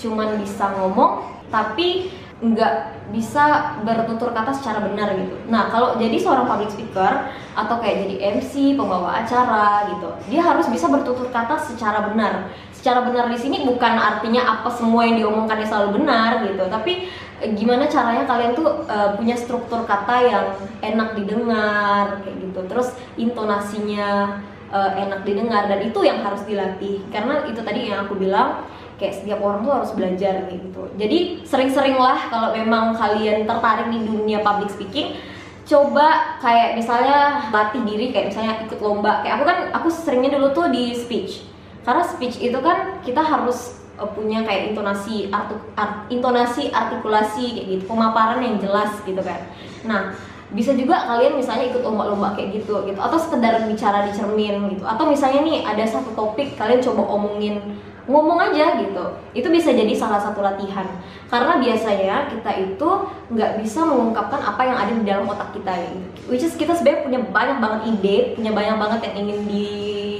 cuman 0.00 0.36
bisa 0.40 0.72
ngomong 0.76 1.28
tapi 1.52 2.12
nggak 2.40 3.04
bisa 3.12 3.76
bertutur 3.84 4.32
kata 4.32 4.48
secara 4.54 4.80
benar 4.80 5.12
gitu. 5.12 5.36
Nah 5.52 5.68
kalau 5.68 6.00
jadi 6.00 6.16
seorang 6.16 6.48
public 6.48 6.72
speaker 6.72 7.28
atau 7.52 7.76
kayak 7.82 8.06
jadi 8.06 8.40
MC, 8.40 8.80
pembawa 8.80 9.20
acara 9.20 9.92
gitu, 9.92 10.08
dia 10.32 10.40
harus 10.40 10.64
bisa 10.72 10.88
bertutur 10.88 11.28
kata 11.28 11.60
secara 11.60 12.08
benar. 12.08 12.48
Secara 12.80 13.04
benar 13.04 13.28
di 13.28 13.36
sini 13.36 13.68
bukan 13.68 13.92
artinya 13.92 14.56
apa 14.56 14.72
semua 14.72 15.04
yang 15.04 15.20
diomongkannya 15.20 15.68
selalu 15.68 16.00
benar 16.00 16.40
gitu, 16.48 16.64
tapi 16.64 17.12
eh, 17.44 17.52
gimana 17.52 17.84
caranya 17.84 18.24
kalian 18.24 18.56
tuh 18.56 18.88
eh, 18.88 19.20
punya 19.20 19.36
struktur 19.36 19.84
kata 19.84 20.16
yang 20.24 20.46
enak 20.80 21.12
didengar 21.12 22.24
kayak 22.24 22.36
gitu. 22.40 22.60
Terus 22.72 22.96
intonasinya 23.20 24.40
eh, 24.72 24.92
enak 24.96 25.28
didengar 25.28 25.68
dan 25.68 25.84
itu 25.84 26.00
yang 26.00 26.24
harus 26.24 26.40
dilatih. 26.48 27.04
Karena 27.12 27.44
itu 27.44 27.60
tadi 27.60 27.92
yang 27.92 28.08
aku 28.08 28.16
bilang 28.16 28.64
kayak 28.96 29.20
setiap 29.20 29.44
orang 29.44 29.60
tuh 29.60 29.76
harus 29.76 29.92
belajar 29.92 30.48
kayak 30.48 30.60
gitu. 30.64 30.82
Jadi 30.96 31.18
sering-seringlah 31.44 32.32
kalau 32.32 32.56
memang 32.56 32.96
kalian 32.96 33.44
tertarik 33.44 33.92
di 33.92 34.08
dunia 34.08 34.40
public 34.40 34.72
speaking 34.72 35.20
coba 35.68 36.40
kayak 36.40 36.80
misalnya 36.80 37.44
latih 37.52 37.84
diri 37.84 38.08
kayak 38.08 38.32
misalnya 38.32 38.64
ikut 38.64 38.80
lomba. 38.80 39.20
Kayak 39.20 39.36
aku 39.36 39.44
kan 39.44 39.58
aku 39.76 39.88
seringnya 39.92 40.40
dulu 40.40 40.56
tuh 40.56 40.72
di 40.72 40.96
speech 40.96 41.49
karena 41.82 42.02
speech 42.04 42.36
itu 42.40 42.58
kan 42.60 43.00
kita 43.00 43.22
harus 43.24 43.80
uh, 43.96 44.08
punya 44.08 44.44
kayak 44.44 44.72
intonasi 44.72 45.32
artu, 45.32 45.56
art- 45.76 46.08
intonasi 46.12 46.68
artikulasi 46.68 47.44
kayak 47.56 47.66
gitu 47.78 47.84
pemaparan 47.88 48.40
yang 48.44 48.56
jelas 48.60 48.92
gitu 49.04 49.20
kan. 49.20 49.40
Nah 49.84 50.12
bisa 50.50 50.74
juga 50.74 51.06
kalian 51.06 51.38
misalnya 51.38 51.70
ikut 51.70 51.82
lomba-lomba 51.86 52.34
kayak 52.34 52.62
gitu 52.62 52.82
gitu. 52.84 52.98
Atau 52.98 53.16
sekedar 53.16 53.62
bicara 53.64 54.08
di 54.08 54.12
cermin 54.12 54.74
gitu. 54.74 54.84
Atau 54.84 55.06
misalnya 55.06 55.40
nih 55.46 55.62
ada 55.62 55.84
satu 55.86 56.10
topik 56.12 56.58
kalian 56.58 56.82
coba 56.82 57.06
omongin 57.06 57.78
ngomong 58.10 58.42
aja 58.42 58.82
gitu. 58.82 59.04
Itu 59.32 59.48
bisa 59.54 59.70
jadi 59.70 59.94
salah 59.94 60.18
satu 60.18 60.42
latihan. 60.42 60.84
Karena 61.30 61.62
biasanya 61.62 62.26
kita 62.34 62.50
itu 62.58 62.88
nggak 63.30 63.62
bisa 63.62 63.86
mengungkapkan 63.86 64.42
apa 64.42 64.62
yang 64.66 64.78
ada 64.82 64.92
di 64.92 65.04
dalam 65.06 65.30
otak 65.30 65.54
kita 65.54 65.70
gitu. 65.78 66.10
which 66.30 66.46
is 66.46 66.54
kita 66.54 66.74
sebenarnya 66.74 67.02
punya 67.06 67.20
banyak 67.26 67.58
banget 67.58 67.80
ide 67.90 68.16
punya 68.38 68.54
banyak 68.54 68.76
banget 68.78 69.00
yang 69.10 69.14
ingin 69.26 69.38
di 69.50 69.66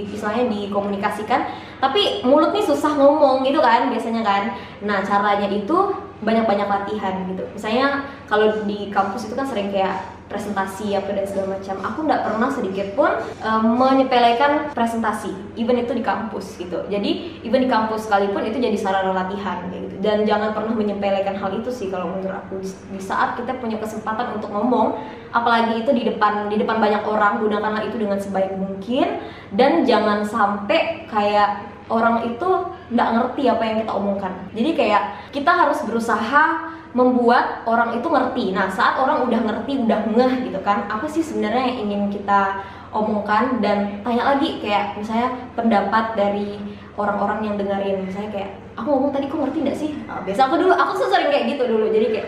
misalnya 0.08 0.48
dikomunikasikan 0.48 1.44
tapi 1.80 2.20
mulut 2.24 2.52
nih 2.52 2.64
susah 2.64 2.96
ngomong 2.96 3.42
gitu 3.44 3.58
kan 3.64 3.88
biasanya 3.88 4.20
kan. 4.20 4.42
Nah 4.84 5.00
caranya 5.00 5.48
itu 5.48 5.76
banyak-banyak 6.20 6.68
latihan 6.68 7.14
gitu. 7.28 7.44
Misalnya 7.56 8.04
kalau 8.28 8.64
di 8.68 8.92
kampus 8.92 9.28
itu 9.28 9.34
kan 9.34 9.48
sering 9.48 9.72
kayak 9.72 10.20
presentasi 10.30 10.94
apa 10.94 11.10
dan 11.10 11.26
segala 11.26 11.58
macam. 11.58 11.76
Aku 11.82 11.98
nggak 12.06 12.22
pernah 12.22 12.48
sedikit 12.54 12.88
pun 12.94 13.10
um, 13.42 13.74
menyepelekan 13.74 14.70
presentasi 14.70 15.34
even 15.58 15.82
itu 15.82 15.90
di 15.90 16.06
kampus 16.06 16.54
gitu. 16.54 16.86
Jadi 16.86 17.42
even 17.42 17.66
di 17.66 17.68
kampus 17.68 18.06
sekalipun 18.06 18.46
itu 18.46 18.62
jadi 18.62 18.78
sarana 18.78 19.10
latihan 19.10 19.66
gitu. 19.74 19.98
Dan 19.98 20.22
jangan 20.24 20.54
pernah 20.54 20.72
menyepelekan 20.72 21.34
hal 21.34 21.50
itu 21.58 21.68
sih 21.74 21.90
kalau 21.90 22.14
menurut 22.14 22.46
aku. 22.46 22.62
Di 22.62 23.02
saat 23.02 23.34
kita 23.34 23.58
punya 23.58 23.82
kesempatan 23.82 24.38
untuk 24.38 24.54
ngomong 24.54 25.02
apalagi 25.34 25.82
itu 25.82 25.90
di 25.90 26.06
depan 26.06 26.46
di 26.46 26.56
depan 26.62 26.78
banyak 26.78 27.02
orang 27.02 27.42
gunakanlah 27.42 27.82
itu 27.82 27.98
dengan 27.98 28.22
sebaik 28.22 28.54
mungkin. 28.54 29.18
Dan 29.50 29.82
jangan 29.82 30.22
sampai 30.22 31.10
kayak 31.10 31.69
orang 31.90 32.22
itu 32.30 32.48
nggak 32.94 33.08
ngerti 33.18 33.42
apa 33.50 33.62
yang 33.66 33.76
kita 33.82 33.92
omongkan 33.92 34.32
jadi 34.54 34.70
kayak 34.78 35.02
kita 35.34 35.50
harus 35.50 35.82
berusaha 35.82 36.70
membuat 36.90 37.62
orang 37.70 37.94
itu 37.94 38.06
ngerti. 38.10 38.50
Nah, 38.50 38.66
saat 38.66 38.98
orang 38.98 39.22
udah 39.22 39.40
ngerti, 39.46 39.86
udah 39.86 40.10
ngeh 40.10 40.50
gitu 40.50 40.60
kan, 40.66 40.90
apa 40.90 41.06
sih 41.06 41.22
sebenarnya 41.22 41.70
yang 41.70 41.78
ingin 41.86 42.02
kita 42.10 42.66
omongkan 42.90 43.62
dan 43.62 44.02
tanya 44.02 44.34
lagi 44.34 44.58
kayak 44.58 44.98
misalnya 44.98 45.30
pendapat 45.54 46.18
dari 46.18 46.58
orang-orang 46.98 47.46
yang 47.46 47.54
dengerin 47.54 48.02
misalnya 48.02 48.30
kayak 48.34 48.50
aku 48.74 48.90
ngomong 48.90 49.14
tadi 49.14 49.30
kok 49.30 49.38
ngerti 49.38 49.58
nggak 49.62 49.78
sih? 49.78 49.90
Nah, 50.10 50.26
biasa 50.26 50.50
aku 50.50 50.54
dulu, 50.58 50.74
aku 50.74 50.92
sering 50.98 51.30
kayak 51.30 51.46
gitu 51.54 51.62
dulu, 51.70 51.86
jadi 51.94 52.06
kayak 52.10 52.26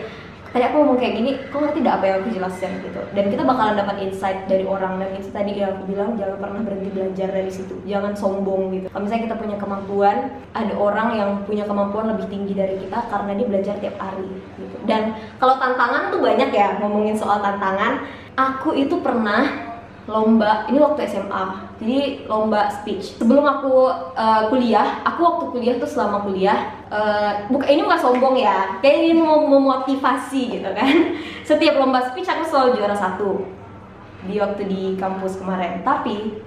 tadi 0.53 0.63
aku 0.69 0.75
ngomong 0.85 0.97
kayak 1.01 1.13
gini, 1.17 1.31
kok 1.49 1.57
ngerti 1.57 1.81
tidak 1.81 1.93
apa 1.97 2.05
yang 2.05 2.17
aku 2.21 2.29
jelaskan 2.29 2.71
gitu? 2.85 3.01
Dan 3.17 3.25
kita 3.33 3.41
bakalan 3.41 3.75
dapat 3.75 3.95
insight 4.05 4.39
dari 4.45 4.65
orang. 4.69 5.01
Dan 5.01 5.09
itu 5.17 5.29
tadi 5.33 5.51
yang 5.57 5.73
aku 5.73 5.83
bilang 5.89 6.13
jangan 6.13 6.37
pernah 6.37 6.61
berhenti 6.61 6.89
belajar 6.93 7.27
dari 7.33 7.51
situ. 7.51 7.75
Jangan 7.89 8.13
sombong 8.13 8.69
gitu. 8.77 8.87
Kalau 8.93 9.01
misalnya 9.01 9.23
kita 9.33 9.37
punya 9.41 9.57
kemampuan 9.57 10.17
ada 10.53 10.73
orang 10.77 11.09
yang 11.17 11.29
punya 11.49 11.65
kemampuan 11.65 12.13
lebih 12.13 12.29
tinggi 12.29 12.53
dari 12.53 12.77
kita 12.77 13.09
karena 13.09 13.31
dia 13.33 13.47
belajar 13.49 13.75
tiap 13.81 13.97
hari 13.97 14.29
gitu. 14.61 14.77
Dan 14.85 15.17
kalau 15.41 15.57
tantangan 15.57 16.13
tuh 16.13 16.21
banyak 16.21 16.49
ya 16.53 16.77
ngomongin 16.79 17.17
soal 17.17 17.41
tantangan. 17.41 18.05
Aku 18.33 18.73
itu 18.73 18.97
pernah 18.97 19.72
lomba 20.03 20.67
ini 20.67 20.83
waktu 20.83 21.07
SMA 21.07 21.43
jadi 21.79 22.27
lomba 22.27 22.67
speech. 22.67 23.15
Sebelum 23.19 23.43
aku 23.43 23.87
uh, 24.15 24.51
kuliah 24.51 24.99
aku 25.07 25.19
waktu 25.23 25.43
kuliah 25.55 25.75
tuh 25.79 25.87
selama 25.87 26.27
kuliah 26.27 26.75
uh, 26.91 27.47
buka 27.47 27.71
ini 27.71 27.87
bukan 27.87 27.99
sombong 27.99 28.35
ya 28.35 28.79
kayak 28.83 29.15
ini 29.15 29.21
mau 29.23 29.47
memotivasi 29.47 30.59
gitu 30.59 30.69
kan. 30.75 31.15
Setiap 31.47 31.79
lomba 31.79 32.03
speech 32.11 32.27
aku 32.27 32.43
selalu 32.43 32.79
juara 32.79 32.95
satu. 32.95 33.47
Di 34.27 34.39
waktu 34.39 34.67
di 34.67 34.81
kampus 34.99 35.39
kemarin. 35.39 35.83
Tapi 35.83 36.39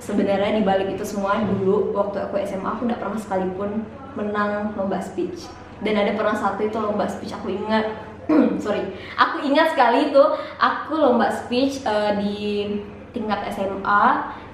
sebenarnya 0.00 0.60
di 0.60 0.64
balik 0.64 0.96
itu 0.96 1.04
semua 1.04 1.40
dulu 1.40 1.92
waktu 1.92 2.20
aku 2.24 2.40
SMA 2.44 2.68
aku 2.68 2.88
tidak 2.88 3.00
pernah 3.00 3.20
sekalipun 3.20 3.70
menang 4.16 4.76
lomba 4.76 5.00
speech. 5.00 5.48
Dan 5.80 5.96
ada 5.96 6.12
pernah 6.12 6.36
satu 6.36 6.60
itu 6.60 6.76
lomba 6.76 7.08
speech 7.08 7.32
aku 7.32 7.48
ingat 7.48 8.09
sorry. 8.64 8.82
Aku 9.18 9.42
ingat 9.44 9.74
sekali 9.74 10.10
itu 10.10 10.22
aku 10.56 10.92
lomba 10.96 11.30
speech 11.30 11.82
uh, 11.84 12.16
di 12.16 12.66
tingkat 13.10 13.50
SMA 13.50 14.04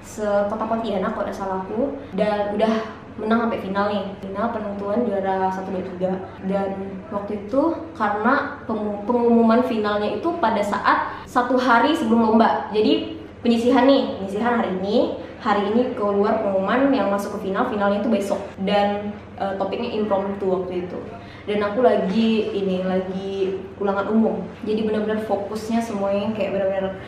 sekota 0.01 0.65
Pontianak 0.65 1.13
kalau 1.13 1.31
salah 1.33 1.61
aku. 1.63 1.97
Dan 2.17 2.57
udah 2.57 2.73
menang 3.17 3.47
sampai 3.47 3.61
final 3.61 3.85
nih. 3.91 4.05
Final 4.23 4.45
penentuan 4.53 4.99
juara 5.05 5.49
satu 5.53 5.69
dua 5.73 5.83
tiga. 5.95 6.11
Dan 6.45 6.69
waktu 7.13 7.47
itu 7.47 7.61
karena 7.97 8.63
pengumuman 9.05 9.61
finalnya 9.65 10.17
itu 10.17 10.29
pada 10.41 10.61
saat 10.61 11.25
satu 11.29 11.57
hari 11.57 11.93
sebelum 11.93 12.33
lomba. 12.33 12.69
Jadi 12.73 13.19
penyisihan 13.45 13.85
nih 13.85 14.17
penyisihan 14.17 14.59
hari 14.59 14.71
ini 14.81 14.97
hari 15.37 15.69
ini 15.69 15.93
keluar 15.93 16.41
pengumuman 16.41 16.89
yang 16.89 17.13
masuk 17.13 17.37
ke 17.37 17.49
final 17.49 17.69
finalnya 17.69 18.01
itu 18.01 18.09
besok. 18.09 18.41
Dan 18.65 19.13
uh, 19.37 19.53
topiknya 19.61 19.93
impromptu 19.93 20.49
waktu 20.49 20.85
itu 20.89 20.99
dan 21.47 21.63
aku 21.63 21.79
lagi 21.79 22.51
ini 22.51 22.83
lagi 22.83 23.55
ulangan 23.79 24.11
umum. 24.11 24.43
Jadi 24.67 24.83
benar-benar 24.83 25.23
fokusnya 25.23 25.79
semuanya 25.79 26.35
kayak 26.35 26.59
benar-benar 26.59 26.99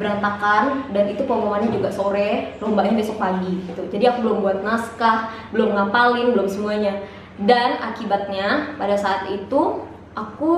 berantakan. 0.00 0.88
Dan 0.96 1.12
itu 1.12 1.28
pengumumannya 1.28 1.68
juga 1.68 1.92
sore 1.92 2.56
lombanya 2.64 2.96
besok 2.96 3.20
pagi 3.20 3.60
gitu. 3.68 3.84
Jadi 3.92 4.04
aku 4.08 4.24
belum 4.24 4.40
buat 4.40 4.58
naskah 4.64 5.30
belum 5.52 5.76
ngapalin 5.76 6.32
belum 6.32 6.48
semuanya. 6.48 7.04
Dan 7.36 7.76
akibatnya 7.84 8.72
pada 8.80 8.96
saat 8.96 9.28
itu 9.28 9.84
aku 10.14 10.52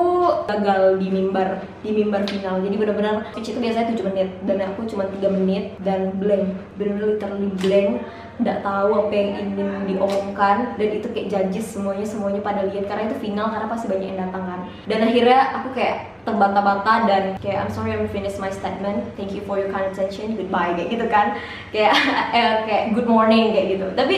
gagal 0.45 1.01
di 1.01 1.09
mimbar 1.09 1.65
di 1.81 1.91
mimbar 1.97 2.29
final. 2.29 2.61
Jadi 2.61 2.77
benar-benar 2.77 3.33
speech 3.33 3.57
itu 3.57 3.59
biasanya 3.61 3.97
7 3.97 4.09
menit 4.13 4.29
dan 4.45 4.59
aku 4.69 4.85
cuma 4.85 5.09
tiga 5.09 5.33
menit 5.33 5.77
dan 5.81 6.13
blank. 6.21 6.53
Benar-benar 6.77 7.17
literally 7.17 7.51
blank. 7.61 7.91
Nggak 8.37 8.61
tahu 8.61 9.09
apa 9.09 9.13
yang 9.17 9.29
ingin 9.33 9.49
diomongkan 9.89 10.77
dan 10.77 10.89
itu 10.93 11.09
kayak 11.09 11.29
judges 11.33 11.73
semuanya 11.73 12.05
semuanya 12.05 12.45
pada 12.45 12.69
lihat 12.69 12.85
karena 12.85 13.09
itu 13.09 13.17
final 13.25 13.49
karena 13.49 13.67
pasti 13.73 13.87
banyak 13.89 14.09
yang 14.13 14.21
datang 14.29 14.45
kan. 14.45 14.61
Dan 14.85 14.99
akhirnya 15.09 15.41
aku 15.57 15.69
kayak 15.73 15.97
terbata-bata 16.29 16.93
dan 17.09 17.23
kayak 17.41 17.65
I'm 17.65 17.73
sorry 17.73 17.97
I'm 17.97 18.13
finish 18.13 18.37
my 18.37 18.53
statement. 18.53 19.09
Thank 19.17 19.33
you 19.33 19.41
for 19.49 19.57
your 19.57 19.73
kind 19.73 19.89
attention. 19.89 20.37
Goodbye. 20.37 20.77
Kayak 20.77 20.89
gitu 20.93 21.07
kan. 21.09 21.27
Kayak 21.73 21.97
eh, 22.37 22.55
kayak 22.69 22.85
good 22.93 23.09
morning. 23.09 23.57
Kayak 23.57 23.67
gitu. 23.81 23.87
Tapi 23.97 24.17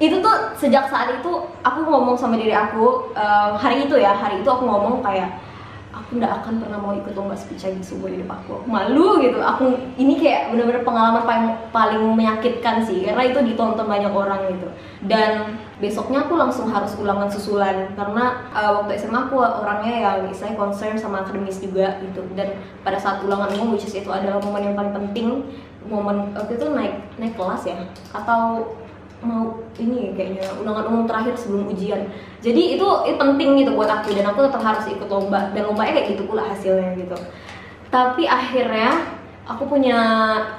itu 0.00 0.16
tuh 0.24 0.56
sejak 0.56 0.88
saat 0.88 1.12
itu 1.12 1.30
aku 1.60 1.80
ngomong 1.84 2.16
sama 2.16 2.40
diri 2.40 2.56
aku 2.56 3.12
uh, 3.12 3.52
hari 3.60 3.84
itu 3.84 4.00
ya 4.00 4.16
hari 4.16 4.40
itu 4.40 4.48
aku 4.48 4.64
ngomong 4.64 5.04
kayak 5.04 5.36
aku 5.90 6.22
nggak 6.22 6.42
akan 6.42 6.62
pernah 6.62 6.78
mau 6.78 6.94
ikut 6.94 7.12
lomba 7.18 7.34
speech 7.34 7.66
hidup 7.66 8.30
aku. 8.30 8.62
aku 8.62 8.66
malu 8.70 9.18
gitu. 9.22 9.42
Aku 9.42 9.74
ini 9.98 10.16
kayak 10.22 10.54
bener-bener 10.54 10.86
pengalaman 10.86 11.22
paling 11.26 11.46
paling 11.74 12.02
menyakitkan 12.14 12.82
sih 12.86 13.02
karena 13.06 13.26
itu 13.26 13.38
ditonton 13.42 13.86
banyak 13.86 14.10
orang 14.14 14.54
gitu. 14.54 14.70
Dan 15.04 15.58
besoknya 15.82 16.24
aku 16.26 16.38
langsung 16.38 16.70
harus 16.70 16.94
ulangan 16.94 17.26
susulan 17.26 17.90
karena 17.98 18.46
uh, 18.54 18.82
waktu 18.82 19.02
SMA 19.02 19.28
aku 19.28 19.42
orangnya 19.42 19.94
yang 19.98 20.18
saya 20.30 20.54
concern 20.54 20.94
sama 20.94 21.26
akademis 21.26 21.58
juga 21.58 21.98
gitu. 22.02 22.22
Dan 22.38 22.54
pada 22.86 22.96
saat 22.96 23.26
ulangan 23.26 23.50
umum 23.58 23.74
which 23.74 23.86
is 23.86 23.94
itu 23.94 24.10
adalah 24.10 24.38
momen 24.38 24.70
yang 24.70 24.76
paling 24.78 24.94
penting 24.94 25.42
momen 25.90 26.30
waktu 26.36 26.54
itu 26.54 26.66
naik 26.70 26.94
naik 27.16 27.34
kelas 27.34 27.64
ya 27.64 27.76
atau 28.12 28.68
mau 29.20 29.60
ini 29.76 30.16
kayaknya 30.16 30.48
ulangan 30.60 30.84
umum 30.88 31.04
terakhir 31.04 31.36
sebelum 31.36 31.68
ujian. 31.68 32.08
Jadi 32.40 32.76
itu, 32.76 32.86
itu 33.04 33.16
penting 33.16 33.60
gitu 33.60 33.76
buat 33.76 33.88
aku 33.88 34.16
dan 34.16 34.32
aku 34.32 34.48
tetap 34.48 34.62
harus 34.64 34.84
ikut 34.88 35.08
lomba. 35.08 35.52
Dan 35.52 35.68
lombanya 35.68 36.00
kayak 36.00 36.16
gitu 36.16 36.24
pula 36.24 36.48
hasilnya 36.48 36.96
gitu. 36.96 37.16
Tapi 37.92 38.24
akhirnya 38.24 39.19
aku 39.50 39.66
punya 39.66 40.00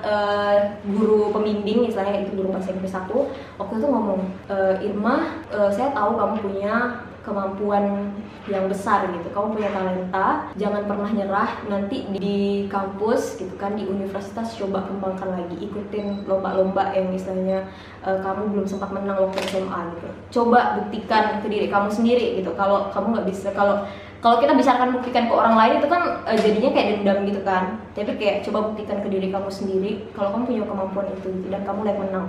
uh, 0.03 0.75
guru 0.83 1.31
pembimbing 1.31 1.88
misalnya 1.88 2.27
itu 2.27 2.36
guru 2.36 2.51
pas 2.51 2.63
SMP 2.63 2.86
1 2.86 3.07
waktu 3.55 3.74
itu 3.79 3.88
ngomong 3.88 4.21
e, 4.51 4.55
Irma 4.83 5.39
uh, 5.53 5.71
saya 5.71 5.95
tahu 5.95 6.19
kamu 6.19 6.36
punya 6.43 6.75
kemampuan 7.21 8.10
yang 8.50 8.65
besar 8.65 9.05
gitu. 9.13 9.29
Kamu 9.29 9.53
punya 9.53 9.69
talenta. 9.69 10.50
Jangan 10.57 10.89
pernah 10.89 11.10
nyerah. 11.13 11.51
Nanti 11.69 12.10
di 12.10 12.65
kampus 12.65 13.38
gitu 13.38 13.53
kan 13.62 13.77
di 13.77 13.86
universitas 13.86 14.57
coba 14.57 14.89
kembangkan 14.89 15.38
lagi. 15.38 15.62
Ikutin 15.62 16.25
lomba-lomba 16.25 16.89
yang 16.98 17.13
misalnya 17.13 17.69
uh, 18.01 18.17
kamu 18.25 18.57
belum 18.57 18.65
sempat 18.65 18.89
menang 18.89 19.29
waktu 19.29 19.38
SMA 19.45 19.79
gitu. 19.93 20.10
Coba 20.41 20.81
buktikan 20.81 21.45
ke 21.45 21.48
diri 21.53 21.69
kamu 21.69 21.93
sendiri 21.93 22.41
gitu. 22.41 22.57
Kalau 22.57 22.89
kamu 22.89 23.21
nggak 23.21 23.29
bisa 23.29 23.53
kalau 23.53 23.86
kalau 24.21 24.37
kita 24.37 24.53
bicarakan 24.53 24.93
buktikan 24.93 25.25
ke 25.25 25.33
orang 25.33 25.57
lain 25.57 25.73
itu 25.81 25.87
kan 25.89 26.21
uh, 26.29 26.37
jadinya 26.37 26.69
kayak 26.69 26.87
dendam 27.01 27.17
gitu 27.25 27.41
kan. 27.41 27.63
Tapi 27.97 28.13
kayak 28.21 28.45
coba 28.45 28.69
buktikan 28.69 29.01
ke 29.01 29.09
diri 29.09 29.33
kamu 29.33 29.49
sendiri 29.49 29.91
kalau 30.13 30.29
kamu 30.37 30.43
punya 30.45 30.63
kemampuan 30.69 31.07
itu 31.09 31.27
gitu, 31.33 31.47
dan 31.49 31.61
kamu 31.65 31.79
layak 31.89 31.99
menang. 32.05 32.27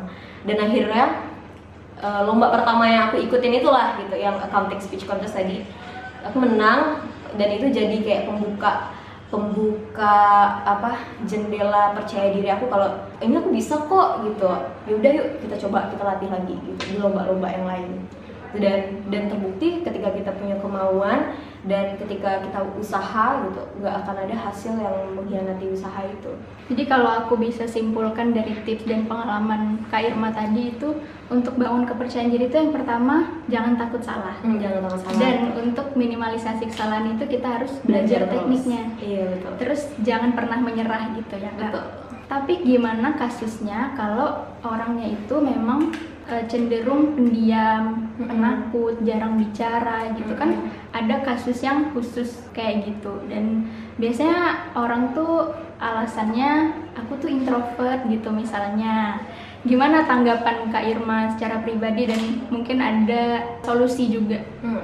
Dan 0.49 0.57
akhirnya 0.57 1.05
uh, 2.01 2.21
lomba 2.25 2.49
pertama 2.49 2.89
yang 2.89 3.13
aku 3.13 3.21
ikutin 3.21 3.61
itulah 3.61 4.01
gitu 4.01 4.17
yang 4.17 4.41
accounting 4.41 4.81
speech 4.81 5.05
contest 5.05 5.37
tadi. 5.37 5.69
Aku 6.25 6.41
menang 6.41 7.05
dan 7.37 7.49
itu 7.53 7.69
jadi 7.69 7.97
kayak 8.01 8.25
pembuka 8.25 8.97
pembuka 9.33 10.17
apa 10.61 11.09
jendela 11.25 11.97
percaya 11.97 12.37
diri 12.37 12.53
aku 12.53 12.69
kalau 12.69 12.89
ini 13.21 13.37
aku 13.37 13.53
bisa 13.53 13.77
kok 13.85 14.25
gitu. 14.25 14.49
Yaudah 14.89 15.13
yuk 15.13 15.29
kita 15.45 15.61
coba 15.69 15.93
kita 15.93 16.03
latih 16.09 16.29
lagi 16.33 16.57
gitu 16.57 16.81
di 16.89 16.97
lomba-lomba 16.97 17.53
yang 17.53 17.69
lain. 17.69 17.91
Dan 18.53 19.09
dan 19.09 19.33
terbukti 19.33 19.81
ketika 19.81 20.13
kita 20.13 20.37
punya 20.37 20.61
kemauan 20.61 21.33
dan 21.63 21.95
ketika 21.95 22.43
kita 22.43 22.59
usaha 22.75 23.39
gitu 23.41 23.63
nggak 23.79 23.95
akan 24.03 24.17
ada 24.19 24.37
hasil 24.37 24.75
yang 24.75 24.97
mengkhianati 25.15 25.71
usaha 25.71 26.03
itu 26.03 26.33
Jadi 26.67 26.83
kalau 26.85 27.07
aku 27.07 27.37
bisa 27.37 27.67
simpulkan 27.67 28.33
dari 28.33 28.57
tips 28.63 28.83
dan 28.83 29.05
pengalaman 29.05 29.83
Kak 29.87 30.03
Irma 30.03 30.33
tadi 30.33 30.73
itu 30.73 30.95
untuk 31.29 31.55
bangun 31.55 31.85
kepercayaan 31.85 32.31
diri 32.31 32.49
itu 32.49 32.57
yang 32.57 32.73
pertama 32.73 33.29
jangan 33.47 33.77
takut 33.77 34.01
salah. 34.01 34.35
hmm, 34.41 34.57
jangan 34.57 34.81
takut 34.83 35.01
salah 35.03 35.21
Dan 35.21 35.39
untuk 35.55 35.87
minimalisasi 35.93 36.65
kesalahan 36.67 37.13
itu 37.13 37.25
kita 37.29 37.49
harus 37.53 37.73
belajar 37.83 38.25
terus. 38.25 38.33
tekniknya. 38.33 38.83
iya 38.99 39.23
betul 39.29 39.53
Terus 39.59 39.81
jangan 40.01 40.31
pernah 40.33 40.59
menyerah 40.59 41.15
gitu 41.15 41.35
ya 41.37 41.51
Kak. 41.53 41.61
betul 41.63 41.85
Tapi 42.27 42.53
gimana 42.65 43.15
kasusnya 43.15 43.93
kalau 43.93 44.29
orangnya 44.63 45.13
itu 45.13 45.37
memang 45.37 45.93
eh, 46.29 46.45
cenderung 46.51 47.17
pendiam, 47.17 48.13
Mm-mm. 48.19 48.29
penakut, 48.29 48.95
jarang 49.03 49.39
bicara 49.41 50.11
gitu 50.15 50.35
kan? 50.39 50.71
Ada 50.93 51.25
kasus 51.25 51.63
yang 51.65 51.91
khusus 51.91 52.45
kayak 52.53 52.87
gitu 52.87 53.23
dan 53.31 53.67
biasanya 53.97 54.71
orang 54.77 55.17
tuh 55.17 55.55
alasannya 55.83 56.79
aku 56.95 57.19
tuh 57.19 57.29
introvert 57.33 58.07
gitu 58.07 58.31
misalnya. 58.31 59.19
Gimana 59.63 60.03
tanggapan 60.03 60.75
Kak 60.75 60.83
Irma 60.91 61.31
secara 61.39 61.63
pribadi 61.63 62.11
dan 62.11 62.19
mungkin 62.51 62.83
ada 62.83 63.47
solusi 63.63 64.11
juga? 64.11 64.43
Hmm. 64.59 64.83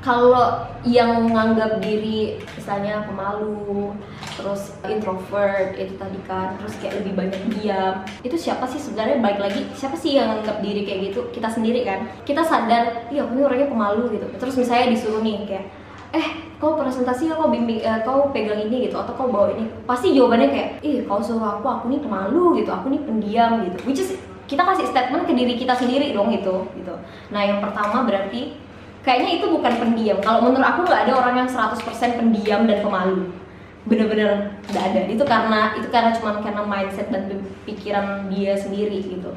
Kalau 0.00 0.64
yang 0.86 1.28
menganggap 1.28 1.84
diri 1.84 2.40
misalnya 2.56 3.04
pemalu, 3.04 3.92
terus 4.38 4.70
introvert 4.86 5.74
itu 5.74 5.98
tadi 5.98 6.18
kan, 6.30 6.54
terus 6.62 6.78
kayak 6.78 7.02
lebih 7.02 7.12
banyak 7.18 7.42
diam, 7.58 8.06
itu 8.22 8.38
siapa 8.38 8.70
sih 8.70 8.78
sebenarnya? 8.78 9.18
Balik 9.18 9.40
lagi 9.42 9.60
siapa 9.74 9.98
sih 9.98 10.14
yang 10.14 10.30
menganggap 10.30 10.62
diri 10.62 10.86
kayak 10.86 11.00
gitu? 11.10 11.20
Kita 11.34 11.50
sendiri 11.50 11.82
kan. 11.82 12.06
Kita 12.22 12.46
sadar, 12.46 13.10
iya 13.10 13.26
aku 13.26 13.34
ini 13.34 13.42
orangnya 13.42 13.68
pemalu 13.68 14.14
gitu. 14.14 14.26
Terus 14.38 14.54
misalnya 14.54 14.94
disuruh 14.94 15.20
nih 15.26 15.42
kayak 15.44 15.66
eh 16.08 16.26
kau 16.56 16.78
presentasi 16.78 17.28
kau 17.34 17.52
bimbing 17.52 17.84
eh, 17.84 18.00
kau 18.06 18.32
pegang 18.32 18.64
ini 18.64 18.86
gitu 18.86 18.96
atau 18.96 19.12
kau 19.18 19.26
bawa 19.26 19.50
ini. 19.58 19.66
Pasti 19.84 20.14
jawabannya 20.14 20.48
kayak 20.54 20.68
ih 20.86 21.02
kau 21.04 21.18
suruh 21.18 21.58
aku 21.58 21.66
aku 21.66 21.84
nih 21.90 22.00
pemalu 22.00 22.62
gitu. 22.62 22.70
Aku 22.70 22.86
nih 22.88 23.02
pendiam 23.02 23.66
gitu. 23.66 23.76
Which 23.84 24.00
is 24.06 24.14
kita 24.48 24.64
kasih 24.64 24.86
statement 24.88 25.28
ke 25.28 25.34
diri 25.34 25.58
kita 25.58 25.74
sendiri 25.74 26.14
dong 26.14 26.30
gitu 26.30 26.64
gitu. 26.78 26.94
Nah 27.34 27.42
yang 27.42 27.58
pertama 27.60 28.06
berarti 28.06 28.56
kayaknya 29.02 29.42
itu 29.42 29.46
bukan 29.50 29.74
pendiam. 29.76 30.18
Kalau 30.22 30.40
menurut 30.46 30.64
aku 30.64 30.88
nggak 30.88 31.10
ada 31.10 31.12
orang 31.18 31.34
yang 31.44 31.48
100% 31.50 31.84
pendiam 32.16 32.64
dan 32.64 32.80
pemalu 32.80 33.28
bener-bener 33.88 34.60
nggak 34.68 34.84
ada. 34.92 35.00
Itu 35.08 35.24
karena 35.24 35.60
itu 35.80 35.88
karena 35.88 36.12
cuma 36.14 36.38
karena 36.44 36.62
mindset 36.62 37.08
dan 37.08 37.26
pikiran 37.64 38.28
dia 38.30 38.54
sendiri 38.54 39.00
gitu. 39.00 39.32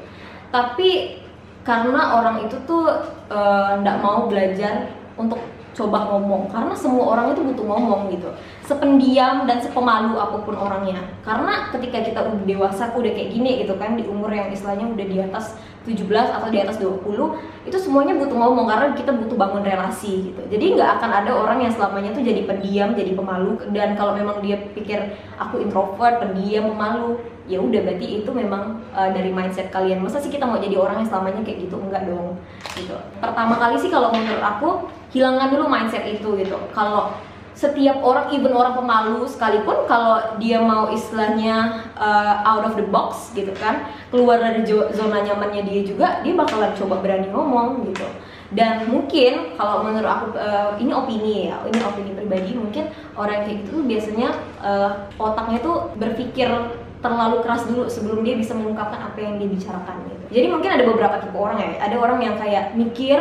Tapi 0.51 1.23
karena 1.63 2.19
orang 2.19 2.45
itu 2.45 2.59
tuh 2.67 2.85
eh, 3.31 3.71
nggak 3.79 3.97
mau 4.03 4.27
belajar 4.27 4.91
untuk 5.15 5.39
coba 5.71 6.11
ngomong. 6.11 6.51
Karena 6.51 6.73
semua 6.75 7.15
orang 7.15 7.35
itu 7.35 7.41
butuh 7.41 7.65
ngomong 7.65 8.11
gitu. 8.11 8.29
Sependiam 8.65 9.47
dan 9.47 9.59
sepemalu 9.59 10.19
apa 10.19 10.37
pun 10.43 10.55
orangnya. 10.55 10.99
Karena 11.23 11.71
ketika 11.71 11.99
kita 12.03 12.19
udah 12.27 12.43
dewasa 12.47 12.91
udah 12.91 13.11
kayak 13.11 13.29
gini 13.31 13.63
gitu 13.63 13.75
kan 13.79 13.95
di 13.95 14.03
umur 14.07 14.31
yang 14.31 14.51
istilahnya 14.51 14.87
udah 14.87 15.05
di 15.07 15.17
atas 15.19 15.55
17 15.81 16.05
atau 16.13 16.47
di 16.53 16.61
atas 16.61 16.77
20 16.77 17.65
itu 17.65 17.77
semuanya 17.81 18.13
butuh 18.13 18.37
ngomong 18.37 18.69
karena 18.69 18.93
kita 18.93 19.11
butuh 19.17 19.33
bangun 19.33 19.65
relasi 19.65 20.29
gitu. 20.29 20.41
Jadi 20.45 20.77
nggak 20.77 21.01
akan 21.01 21.11
ada 21.25 21.31
orang 21.33 21.57
yang 21.65 21.73
selamanya 21.73 22.13
tuh 22.13 22.21
jadi 22.21 22.45
pendiam 22.45 22.93
jadi 22.93 23.17
pemalu. 23.17 23.57
Dan 23.73 23.97
kalau 23.97 24.13
memang 24.13 24.45
dia 24.45 24.61
pikir 24.77 25.17
aku 25.41 25.57
introvert 25.57 26.21
pendiam 26.21 26.69
pemalu 26.69 27.17
ya 27.51 27.59
udah 27.59 27.83
berarti 27.83 28.23
itu 28.23 28.31
memang 28.31 28.79
uh, 28.95 29.11
dari 29.11 29.27
mindset 29.35 29.67
kalian. 29.67 29.99
Masa 29.99 30.23
sih 30.23 30.31
kita 30.31 30.47
mau 30.47 30.55
jadi 30.55 30.79
orang 30.79 31.03
yang 31.03 31.09
selamanya 31.11 31.43
kayak 31.43 31.67
gitu? 31.67 31.75
Enggak 31.75 32.07
dong 32.07 32.39
gitu. 32.79 32.95
Pertama 33.19 33.59
kali 33.59 33.75
sih 33.75 33.91
kalau 33.91 34.15
menurut 34.15 34.39
aku 34.39 34.87
hilangkan 35.11 35.51
dulu 35.51 35.67
mindset 35.67 36.07
itu 36.07 36.39
gitu. 36.39 36.55
Kalau 36.71 37.11
setiap 37.51 37.99
orang 38.01 38.31
even 38.31 38.55
orang 38.55 38.73
pemalu 38.73 39.27
sekalipun 39.27 39.85
kalau 39.85 40.39
dia 40.39 40.57
mau 40.63 40.87
istilahnya 40.89 41.83
uh, 41.99 42.41
out 42.47 42.63
of 42.63 42.73
the 42.79 42.87
box 42.87 43.29
gitu 43.35 43.51
kan 43.59 43.85
keluar 44.09 44.39
dari 44.39 44.63
zona 44.95 45.21
nyamannya 45.21 45.67
dia 45.67 45.83
juga 45.83 46.23
dia 46.23 46.33
bakalan 46.33 46.71
coba 46.73 47.03
berani 47.03 47.27
ngomong 47.29 47.85
gitu. 47.91 48.07
Dan 48.51 48.83
mungkin 48.91 49.55
kalau 49.55 49.79
menurut 49.87 50.11
aku 50.11 50.25
uh, 50.35 50.75
ini 50.75 50.91
opini 50.91 51.47
ya 51.47 51.55
ini 51.63 51.79
opini 51.79 52.11
pribadi 52.11 52.51
mungkin 52.51 52.91
orang 53.15 53.47
kayak 53.47 53.63
gitu 53.63 53.79
tuh 53.79 53.83
biasanya 53.87 54.29
uh, 54.59 54.91
otaknya 55.15 55.59
tuh 55.63 55.87
berpikir 55.95 56.51
terlalu 57.01 57.41
keras 57.41 57.65
dulu 57.65 57.89
sebelum 57.89 58.21
dia 58.21 58.37
bisa 58.37 58.53
mengungkapkan 58.53 59.01
apa 59.11 59.17
yang 59.17 59.41
dia 59.41 59.49
bicarakan 59.49 60.05
gitu. 60.05 60.25
Jadi 60.39 60.45
mungkin 60.53 60.69
ada 60.69 60.83
beberapa 60.85 61.15
tipe 61.17 61.37
orang 61.37 61.57
ya. 61.59 61.69
Ada 61.81 61.95
orang 61.97 62.19
yang 62.21 62.35
kayak 62.37 62.77
mikir 62.77 63.19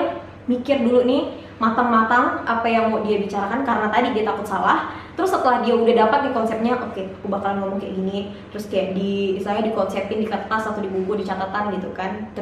mikir 0.49 0.83
dulu 0.83 1.05
nih 1.07 1.37
matang-matang 1.61 2.43
apa 2.49 2.65
yang 2.65 2.89
mau 2.89 3.05
dia 3.05 3.21
bicarakan 3.21 3.63
karena 3.65 3.87
tadi 3.93 4.17
dia 4.17 4.25
takut 4.25 4.49
salah. 4.49 4.97
Terus 5.17 5.37
setelah 5.37 5.61
dia 5.61 5.77
udah 5.77 5.95
dapat 6.09 6.19
nih 6.25 6.33
konsepnya 6.33 6.73
oke 6.81 6.97
aku 6.97 7.27
bakalan 7.29 7.61
ngomong 7.61 7.77
kayak 7.77 7.93
gini. 7.93 8.33
Terus 8.53 8.65
kayak 8.73 8.97
di 8.97 9.37
saya 9.45 9.61
dikonsepin 9.61 10.25
di 10.25 10.29
kertas 10.29 10.65
atau 10.65 10.81
di 10.81 10.89
buku 10.89 11.21
di 11.21 11.25
catatan 11.29 11.77
gitu 11.77 11.93
kan. 11.93 12.33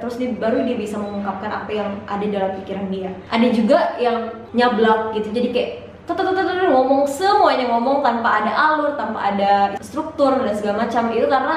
Terus 0.00 0.16
dia 0.16 0.32
baru 0.32 0.64
dia 0.64 0.76
bisa 0.80 0.96
mengungkapkan 0.96 1.52
apa 1.52 1.70
yang 1.72 1.90
ada 2.08 2.24
dalam 2.24 2.50
pikiran 2.60 2.88
dia. 2.88 3.12
Ada 3.28 3.48
juga 3.52 3.78
yang 4.00 4.32
nyablak 4.56 5.12
gitu. 5.20 5.28
Jadi 5.28 5.48
kayak 5.52 5.70
ngomong 6.76 7.02
semuanya 7.08 7.66
ngomong 7.72 8.04
tanpa 8.04 8.44
ada 8.44 8.52
alur 8.52 8.94
tanpa 8.94 9.34
ada 9.34 9.52
struktur 9.80 10.38
dan 10.38 10.54
segala 10.54 10.86
macam. 10.86 11.10
Itu 11.10 11.26
karena 11.26 11.56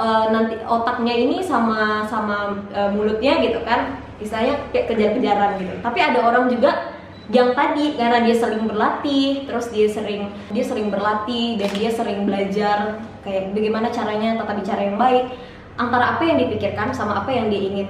uh, 0.00 0.26
nanti 0.32 0.54
otaknya 0.64 1.14
ini 1.14 1.36
sama 1.42 2.06
sama 2.06 2.56
uh, 2.72 2.90
mulutnya 2.94 3.42
gitu 3.42 3.60
kan. 3.66 4.00
Misalnya 4.16 4.56
kayak 4.72 4.88
kejar-kejaran 4.88 5.60
gitu. 5.60 5.74
Tapi 5.84 5.98
ada 6.00 6.18
orang 6.24 6.48
juga 6.48 6.96
yang 7.26 7.58
tadi 7.58 7.98
karena 7.98 8.22
dia 8.22 8.38
sering 8.38 8.70
berlatih 8.70 9.50
terus 9.50 9.66
dia 9.74 9.90
sering 9.90 10.30
dia 10.54 10.62
sering 10.62 10.94
berlatih 10.94 11.58
dan 11.58 11.70
dia 11.74 11.90
sering 11.90 12.22
belajar 12.22 13.02
kayak 13.26 13.50
bagaimana 13.50 13.90
caranya 13.90 14.40
tata 14.40 14.56
bicara 14.56 14.80
yang 14.86 14.96
baik. 14.96 15.36
Antara 15.76 16.16
apa 16.16 16.24
yang 16.24 16.40
dipikirkan 16.40 16.96
sama 16.96 17.20
apa 17.20 17.28
yang 17.28 17.52
dia 17.52 17.60
ingin 17.60 17.88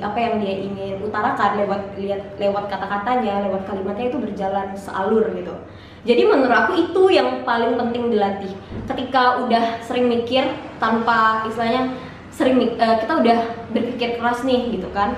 apa 0.00 0.18
yang 0.20 0.34
dia 0.40 0.54
ingin 0.60 1.00
utarakan 1.00 1.60
lewat 1.64 1.96
lihat 1.96 2.36
lewat 2.36 2.68
kata-katanya 2.68 3.48
lewat 3.48 3.64
kalimatnya 3.64 4.12
itu 4.12 4.18
berjalan 4.20 4.68
sealur 4.76 5.24
gitu. 5.32 5.54
Jadi 6.00 6.22
menurut 6.24 6.52
aku 6.52 6.72
itu 6.80 7.02
yang 7.12 7.44
paling 7.44 7.76
penting 7.76 8.08
dilatih. 8.08 8.52
Ketika 8.88 9.44
udah 9.44 9.84
sering 9.84 10.08
mikir 10.08 10.48
tanpa 10.80 11.44
istilahnya 11.44 11.92
sering 12.32 12.56
eh, 12.60 12.96
kita 13.04 13.12
udah 13.20 13.38
berpikir 13.74 14.16
keras 14.16 14.46
nih 14.46 14.80
gitu 14.80 14.88
kan 14.94 15.12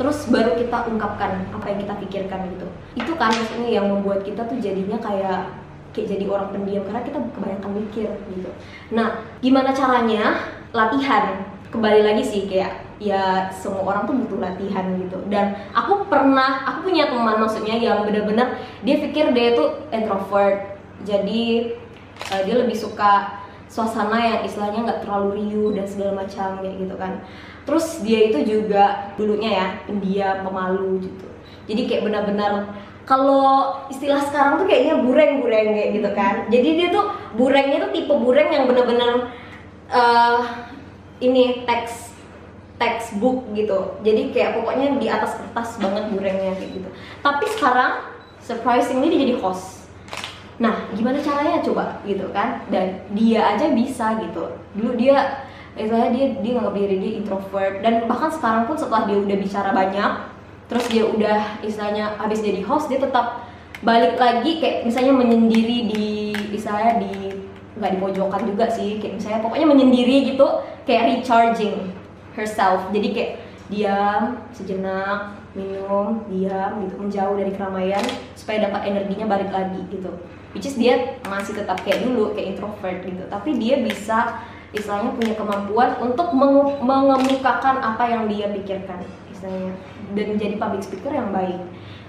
terus 0.00 0.24
baru 0.32 0.56
kita 0.56 0.88
ungkapkan 0.88 1.46
apa 1.52 1.66
yang 1.68 1.78
kita 1.84 1.94
pikirkan 2.08 2.40
gitu. 2.56 2.66
Itu 2.96 3.12
kan 3.20 3.28
maksudnya 3.28 3.68
yang 3.68 3.86
membuat 3.92 4.24
kita 4.24 4.48
tuh 4.48 4.56
jadinya 4.56 4.96
kayak 4.96 5.52
kayak 5.92 6.16
jadi 6.16 6.24
orang 6.32 6.48
pendiam 6.56 6.82
karena 6.88 7.04
kita 7.04 7.18
kebanyakan 7.20 7.72
mikir 7.76 8.08
gitu. 8.32 8.50
Nah 8.96 9.20
gimana 9.44 9.70
caranya? 9.76 10.40
Latihan 10.72 11.51
kembali 11.72 12.04
lagi 12.04 12.22
sih 12.22 12.44
kayak 12.44 13.00
ya 13.00 13.48
semua 13.48 13.82
orang 13.88 14.04
tuh 14.04 14.14
butuh 14.14 14.38
latihan 14.44 14.92
gitu. 15.00 15.18
Dan 15.32 15.56
aku 15.72 16.06
pernah 16.06 16.68
aku 16.68 16.92
punya 16.92 17.08
teman 17.08 17.40
maksudnya 17.40 17.80
yang 17.80 18.04
bener-bener 18.04 18.60
dia 18.84 19.00
pikir 19.00 19.32
dia 19.32 19.56
itu 19.56 19.64
introvert. 19.88 20.76
Jadi 21.02 21.72
eh, 22.28 22.42
dia 22.44 22.54
lebih 22.60 22.76
suka 22.76 23.42
suasana 23.72 24.20
yang 24.20 24.40
istilahnya 24.44 24.84
nggak 24.84 25.00
terlalu 25.08 25.40
riuh 25.40 25.72
dan 25.72 25.88
segala 25.88 26.22
macam 26.22 26.60
kayak 26.60 26.76
gitu 26.76 26.94
kan. 27.00 27.24
Terus 27.64 28.04
dia 28.04 28.20
itu 28.28 28.38
juga 28.44 29.16
dulunya 29.16 29.50
ya 29.56 29.66
pendiam 29.88 30.44
pemalu 30.44 31.08
gitu. 31.08 31.26
Jadi 31.72 31.88
kayak 31.88 32.04
benar-benar 32.04 32.52
kalau 33.02 33.80
istilah 33.88 34.20
sekarang 34.22 34.62
tuh 34.62 34.68
kayaknya 34.68 35.00
bureng-bureng 35.00 35.72
kayak 35.72 35.90
gitu 35.96 36.10
kan. 36.12 36.34
Jadi 36.52 36.68
dia 36.76 36.88
tuh 36.92 37.16
burengnya 37.34 37.88
tuh 37.88 37.90
tipe 37.96 38.12
bureng 38.12 38.52
yang 38.52 38.68
benar-benar 38.68 39.32
eh, 39.88 40.38
ini 41.22 41.62
teks 41.62 42.10
textbook 42.82 43.46
gitu. 43.54 43.94
Jadi 44.02 44.34
kayak 44.34 44.58
pokoknya 44.58 44.98
di 44.98 45.06
atas 45.06 45.38
kertas 45.38 45.78
banget 45.78 46.10
burengnya 46.10 46.58
kayak 46.58 46.82
gitu. 46.82 46.88
Tapi 47.22 47.46
sekarang 47.54 47.92
surprisingly 48.42 49.06
dia 49.06 49.20
jadi 49.22 49.34
host. 49.38 49.86
Nah 50.58 50.90
gimana 50.90 51.22
caranya 51.22 51.62
coba 51.62 52.02
gitu 52.02 52.26
kan? 52.34 52.66
Dan 52.66 53.06
dia 53.14 53.54
aja 53.54 53.70
bisa 53.70 54.18
gitu. 54.18 54.58
Dulu 54.74 54.98
dia 54.98 55.46
istilahnya 55.78 56.10
dia 56.10 56.26
dia 56.42 56.52
nganggap 56.58 56.74
diri 56.74 56.96
dia 56.98 57.12
introvert. 57.22 57.74
Dan 57.86 58.10
bahkan 58.10 58.34
sekarang 58.34 58.66
pun 58.66 58.74
setelah 58.74 59.06
dia 59.06 59.16
udah 59.22 59.36
bicara 59.38 59.70
banyak 59.70 60.12
terus 60.72 60.88
dia 60.88 61.04
udah 61.04 61.60
istilahnya 61.60 62.16
habis 62.16 62.40
jadi 62.40 62.64
host 62.64 62.88
dia 62.88 62.96
tetap 62.96 63.44
balik 63.84 64.16
lagi 64.16 64.56
kayak 64.56 64.88
misalnya 64.88 65.12
menyendiri 65.12 65.78
di 65.92 66.32
misalnya 66.48 66.96
di 66.96 67.41
nggak 67.82 67.98
di 67.98 68.00
pojokan 68.00 68.42
juga 68.46 68.70
sih. 68.70 69.02
Kayak 69.02 69.18
misalnya 69.18 69.40
pokoknya 69.42 69.66
menyendiri 69.66 70.30
gitu 70.30 70.46
kayak 70.86 71.18
recharging 71.18 71.90
herself. 72.38 72.86
Jadi 72.94 73.08
kayak 73.10 73.32
diam 73.66 74.38
sejenak 74.54 75.42
minum 75.52 76.24
diam 76.32 76.80
gitu 76.86 76.94
menjauh 76.96 77.36
dari 77.36 77.52
keramaian 77.52 78.04
supaya 78.38 78.70
dapat 78.70 78.88
energinya 78.88 79.26
balik 79.26 79.50
lagi 79.50 79.82
gitu. 79.90 80.14
Which 80.54 80.68
is 80.68 80.76
dia 80.76 81.18
masih 81.26 81.56
tetap 81.56 81.80
kayak 81.82 82.06
dulu 82.06 82.36
kayak 82.36 82.56
introvert 82.56 83.02
gitu. 83.02 83.24
Tapi 83.26 83.56
dia 83.58 83.80
bisa 83.82 84.38
istilahnya 84.72 85.12
punya 85.12 85.34
kemampuan 85.36 86.00
untuk 86.00 86.32
mengu- 86.32 86.80
mengemukakan 86.80 87.80
apa 87.82 88.04
yang 88.08 88.24
dia 88.28 88.48
pikirkan 88.48 89.00
istilahnya. 89.32 89.74
Dan 90.12 90.36
jadi 90.36 90.56
public 90.60 90.84
speaker 90.84 91.12
yang 91.12 91.32
baik. 91.32 91.60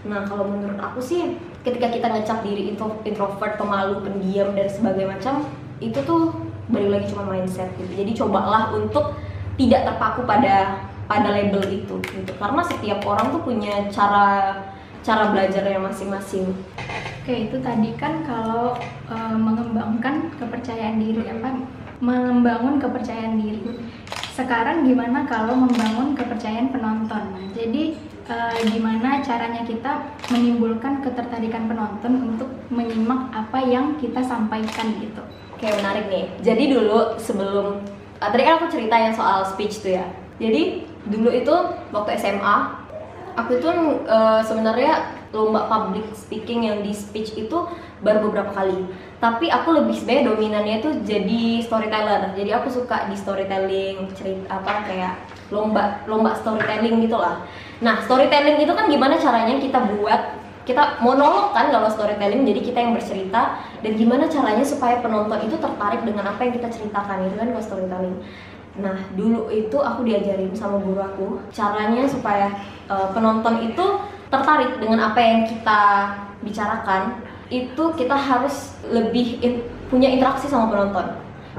Nah 0.03 0.27
kalau 0.27 0.47
menurut 0.51 0.75
aku 0.79 0.99
sih 0.99 1.39
ketika 1.63 1.87
kita 1.87 2.11
ngecap 2.11 2.43
diri 2.43 2.75
intro, 2.75 2.99
introvert 3.07 3.55
pemalu 3.55 4.03
pendiam 4.03 4.51
dan 4.51 4.67
sebagainya 4.67 5.15
macam 5.15 5.47
itu 5.79 5.99
tuh 6.05 6.33
balik 6.69 6.89
lagi 6.99 7.05
cuma 7.13 7.23
mindset 7.29 7.69
gitu 7.79 7.91
jadi 7.93 8.11
cobalah 8.23 8.73
untuk 8.75 9.17
tidak 9.57 9.85
terpaku 9.87 10.25
pada 10.25 10.85
pada 11.05 11.29
label 11.29 11.61
itu 11.69 11.95
gitu 12.01 12.31
karena 12.41 12.61
setiap 12.65 12.99
orang 13.05 13.29
tuh 13.29 13.41
punya 13.43 13.87
cara 13.91 14.57
cara 15.03 15.35
belajarnya 15.35 15.83
masing-masing 15.83 16.55
Oke, 17.23 17.47
itu 17.47 17.55
tadi 17.63 17.95
kan 17.95 18.19
kalau 18.27 18.75
e, 19.07 19.15
mengembangkan 19.15 20.27
kepercayaan 20.35 20.99
diri 20.99 21.23
apa 21.31 21.55
membangun 22.03 22.83
kepercayaan 22.83 23.39
diri. 23.39 23.79
Sekarang 24.35 24.83
gimana 24.83 25.23
kalau 25.23 25.55
membangun 25.55 26.19
kepercayaan 26.19 26.75
penonton? 26.75 27.23
Nah, 27.31 27.47
jadi 27.55 27.95
e, 28.27 28.35
gimana 28.75 29.23
caranya 29.23 29.63
kita 29.63 30.03
menimbulkan 30.35 30.99
ketertarikan 30.99 31.71
penonton 31.71 32.35
untuk 32.35 32.51
menyimak 32.67 33.31
apa 33.31 33.63
yang 33.63 33.95
kita 34.03 34.19
sampaikan 34.19 34.99
gitu? 34.99 35.23
Oke, 35.63 35.79
menarik 35.79 36.11
nih. 36.11 36.27
Jadi 36.43 36.75
dulu 36.75 37.15
sebelum 37.15 37.79
uh, 38.19 38.27
tadi 38.27 38.43
kan 38.43 38.59
aku 38.59 38.67
cerita 38.67 38.99
yang 38.99 39.15
soal 39.15 39.47
speech 39.47 39.79
tuh 39.79 39.95
ya. 39.95 40.03
Jadi 40.35 40.83
dulu 41.07 41.31
itu 41.31 41.55
waktu 41.95 42.19
SMA 42.19 42.83
aku 43.39 43.63
itu 43.63 43.71
uh, 44.03 44.43
sebenarnya 44.43 45.07
lomba 45.31 45.71
public 45.71 46.03
speaking 46.11 46.67
yang 46.67 46.83
di 46.83 46.91
speech 46.91 47.39
itu 47.39 47.63
baru 48.03 48.27
beberapa 48.27 48.51
kali 48.53 48.85
tapi 49.17 49.49
aku 49.49 49.73
lebih 49.73 49.97
sebenarnya 49.97 50.29
dominannya 50.29 50.75
itu 50.83 50.89
jadi 51.01 51.41
storyteller 51.65 52.35
jadi 52.37 52.61
aku 52.61 52.69
suka 52.69 53.09
di 53.09 53.17
storytelling 53.17 54.13
cerita 54.13 54.61
apa 54.61 54.85
kayak 54.85 55.15
lomba 55.49 56.05
lomba 56.05 56.37
storytelling 56.37 57.01
gitulah 57.01 57.41
nah 57.81 57.97
storytelling 58.05 58.61
itu 58.61 58.69
kan 58.77 58.85
gimana 58.85 59.17
caranya 59.17 59.57
kita 59.57 59.79
buat 59.97 60.42
kita 60.63 61.03
monolog 61.03 61.51
kan 61.51 61.67
kalau 61.71 61.91
storytelling 61.91 62.47
jadi 62.47 62.61
kita 62.63 62.79
yang 62.79 62.93
bercerita 62.95 63.59
dan 63.83 63.91
gimana 63.99 64.31
caranya 64.31 64.63
supaya 64.63 65.03
penonton 65.03 65.43
itu 65.43 65.59
tertarik 65.59 66.01
dengan 66.07 66.31
apa 66.31 66.39
yang 66.43 66.53
kita 66.55 66.71
ceritakan 66.71 67.27
itu 67.27 67.35
kan 67.35 67.47
kalau 67.51 67.63
storytelling. 67.63 68.15
Nah 68.79 68.97
dulu 69.13 69.51
itu 69.51 69.77
aku 69.77 70.07
diajarin 70.07 70.55
sama 70.55 70.79
guru 70.79 71.03
aku 71.03 71.27
caranya 71.51 72.07
supaya 72.07 72.47
uh, 72.87 73.11
penonton 73.11 73.69
itu 73.69 73.85
tertarik 74.31 74.79
dengan 74.79 75.13
apa 75.13 75.19
yang 75.19 75.45
kita 75.45 75.81
bicarakan 76.41 77.21
itu 77.53 77.83
kita 77.99 78.17
harus 78.17 78.73
lebih 78.89 79.37
in, 79.43 79.61
punya 79.91 80.09
interaksi 80.09 80.49
sama 80.49 80.71
penonton. 80.71 81.05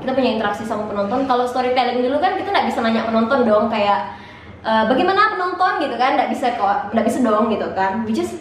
Kita 0.01 0.11
punya 0.11 0.35
interaksi 0.35 0.67
sama 0.67 0.91
penonton. 0.91 1.29
Kalau 1.29 1.47
storytelling 1.47 2.03
dulu 2.03 2.19
kan 2.19 2.35
kita 2.35 2.51
nggak 2.51 2.67
bisa 2.67 2.83
nanya 2.83 3.07
penonton 3.07 3.47
dong 3.47 3.71
kayak 3.71 4.19
e, 4.67 4.73
bagaimana 4.91 5.39
penonton? 5.39 5.87
gitu 5.87 5.95
kan 5.95 6.15
nggak 6.19 6.31
bisa 6.35 6.55
kok 6.59 6.91
nggak 6.91 7.07
bisa 7.07 7.19
dong 7.23 7.47
gitu 7.47 7.69
kan. 7.79 8.03
Which 8.03 8.19
is 8.19 8.35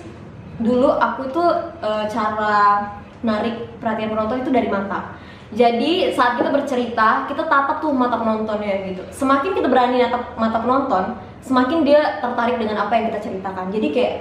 dulu 0.61 0.89
aku 0.93 1.29
tuh 1.33 1.49
e, 1.81 1.89
cara 2.11 2.85
narik 3.23 3.79
perhatian 3.79 4.13
penonton 4.13 4.43
itu 4.43 4.51
dari 4.53 4.69
mata. 4.69 5.17
Jadi 5.53 6.09
saat 6.17 6.41
kita 6.41 6.49
bercerita 6.49 7.29
kita 7.29 7.45
tatap 7.45 7.77
tuh 7.81 7.93
mata 7.93 8.17
penontonnya 8.17 8.89
gitu. 8.89 9.03
Semakin 9.13 9.53
kita 9.53 9.69
berani 9.69 10.01
natap 10.01 10.33
mata 10.37 10.57
penonton 10.61 11.17
semakin 11.45 11.85
dia 11.85 12.19
tertarik 12.19 12.57
dengan 12.57 12.85
apa 12.85 12.93
yang 12.97 13.05
kita 13.13 13.19
ceritakan. 13.21 13.69
Jadi 13.69 13.87
kayak 13.93 14.15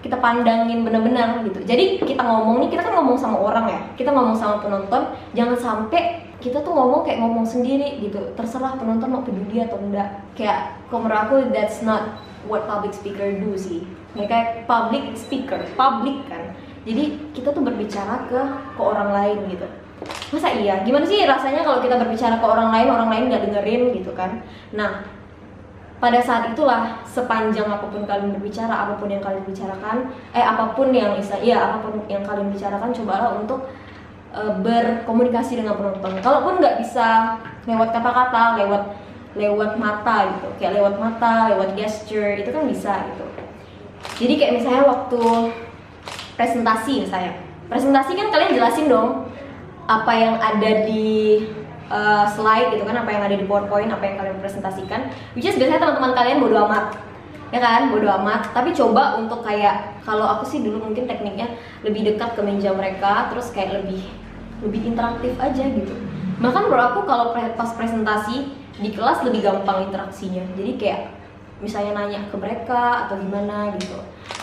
kita 0.00 0.16
pandangin 0.16 0.80
bener-bener 0.80 1.44
gitu. 1.44 1.60
Jadi 1.68 2.00
kita 2.00 2.24
ngomong 2.24 2.64
nih 2.64 2.68
kita 2.72 2.82
kan 2.88 2.96
ngomong 2.96 3.16
sama 3.20 3.36
orang 3.36 3.66
ya. 3.68 3.80
Kita 3.96 4.10
ngomong 4.12 4.36
sama 4.36 4.64
penonton 4.64 5.12
jangan 5.36 5.56
sampai 5.56 6.24
kita 6.40 6.64
tuh 6.64 6.72
ngomong 6.72 7.04
kayak 7.04 7.20
ngomong 7.20 7.44
sendiri 7.44 8.00
gitu. 8.00 8.32
Terserah 8.32 8.80
penonton 8.80 9.12
mau 9.12 9.20
peduli 9.20 9.60
atau 9.60 9.76
enggak. 9.76 10.24
Kayak 10.32 10.80
kalau 10.88 11.04
menurut 11.04 11.20
aku 11.28 11.34
that's 11.52 11.84
not 11.84 12.24
what 12.48 12.64
public 12.64 12.96
speaker 12.96 13.28
do 13.36 13.52
sih 13.52 13.84
kayak 14.14 14.66
public 14.66 15.14
speaker 15.14 15.60
public 15.78 16.26
kan. 16.26 16.54
Jadi 16.82 17.32
kita 17.36 17.52
tuh 17.52 17.62
berbicara 17.62 18.26
ke 18.26 18.40
ke 18.74 18.80
orang 18.80 19.10
lain 19.12 19.38
gitu. 19.52 19.66
Masa 20.32 20.48
iya? 20.56 20.80
Gimana 20.80 21.04
sih 21.04 21.22
rasanya 21.28 21.60
kalau 21.60 21.84
kita 21.84 22.00
berbicara 22.00 22.40
ke 22.40 22.46
orang 22.46 22.72
lain 22.72 22.88
orang 22.88 23.08
lain 23.12 23.24
nggak 23.30 23.44
dengerin 23.50 23.82
gitu 23.94 24.10
kan? 24.16 24.40
Nah 24.72 25.04
pada 26.00 26.16
saat 26.24 26.56
itulah 26.56 27.04
sepanjang 27.04 27.68
apa 27.68 27.84
pun 27.92 28.08
kalian 28.08 28.32
berbicara 28.32 28.72
apa 28.72 28.96
pun 28.96 29.12
yang 29.12 29.20
kalian 29.20 29.44
bicarakan 29.44 30.08
eh 30.32 30.40
apa 30.40 30.72
pun 30.72 30.88
yang 30.96 31.12
ya 31.44 31.58
apa 31.60 31.76
pun 31.84 32.00
yang 32.08 32.24
kalian 32.24 32.48
bicarakan 32.48 32.88
cobalah 32.96 33.36
untuk 33.36 33.68
e, 34.32 34.40
berkomunikasi 34.64 35.60
dengan 35.60 35.76
penonton. 35.76 36.16
Kalaupun 36.24 36.56
nggak 36.56 36.80
bisa 36.80 37.36
lewat 37.68 37.92
kata-kata 37.92 38.56
lewat 38.64 38.82
lewat 39.36 39.78
mata 39.78 40.26
gitu 40.34 40.48
kayak 40.58 40.80
lewat 40.82 40.94
mata 40.98 41.54
lewat 41.54 41.78
gesture 41.78 42.34
itu 42.34 42.50
kan 42.50 42.66
bisa 42.66 42.92
gitu 43.14 43.39
jadi 44.20 44.32
kayak 44.36 44.52
misalnya 44.60 44.84
waktu 44.84 45.20
presentasi 46.36 47.08
misalnya. 47.08 47.32
Presentasi 47.68 48.12
kan 48.16 48.28
kalian 48.32 48.52
jelasin 48.56 48.88
dong 48.88 49.28
apa 49.88 50.12
yang 50.14 50.36
ada 50.38 50.86
di 50.86 51.44
uh, 51.90 52.24
slide 52.28 52.72
gitu 52.72 52.84
kan 52.86 53.00
apa 53.00 53.10
yang 53.10 53.22
ada 53.26 53.36
di 53.36 53.44
PowerPoint 53.44 53.92
apa 53.92 54.04
yang 54.04 54.16
kalian 54.16 54.38
presentasikan. 54.40 55.12
Which 55.36 55.48
is 55.48 55.60
biasanya 55.60 55.84
teman-teman 55.84 56.12
kalian 56.16 56.40
bodo 56.40 56.56
amat 56.68 56.96
ya 57.52 57.60
kan? 57.60 57.92
Bodo 57.92 58.08
amat. 58.22 58.56
Tapi 58.56 58.72
coba 58.72 59.20
untuk 59.20 59.44
kayak 59.44 60.00
kalau 60.04 60.24
aku 60.24 60.48
sih 60.48 60.60
dulu 60.64 60.80
mungkin 60.90 61.04
tekniknya 61.04 61.56
lebih 61.84 62.08
dekat 62.14 62.36
ke 62.36 62.40
meja 62.40 62.72
mereka 62.72 63.28
terus 63.28 63.52
kayak 63.52 63.84
lebih 63.84 64.00
lebih 64.64 64.80
interaktif 64.84 65.32
aja 65.40 65.64
gitu. 65.64 65.94
Bahkan 66.40 66.62
menurut 66.68 66.84
aku 66.96 67.00
kalau 67.04 67.36
pas 67.36 67.70
presentasi 67.76 68.48
di 68.80 68.90
kelas 68.96 69.20
lebih 69.28 69.44
gampang 69.44 69.92
interaksinya. 69.92 70.40
Jadi 70.56 70.72
kayak 70.80 71.19
misalnya 71.60 71.92
nanya 71.96 72.20
ke 72.28 72.36
mereka 72.36 73.06
atau 73.06 73.16
gimana 73.20 73.72
gitu. 73.76 74.00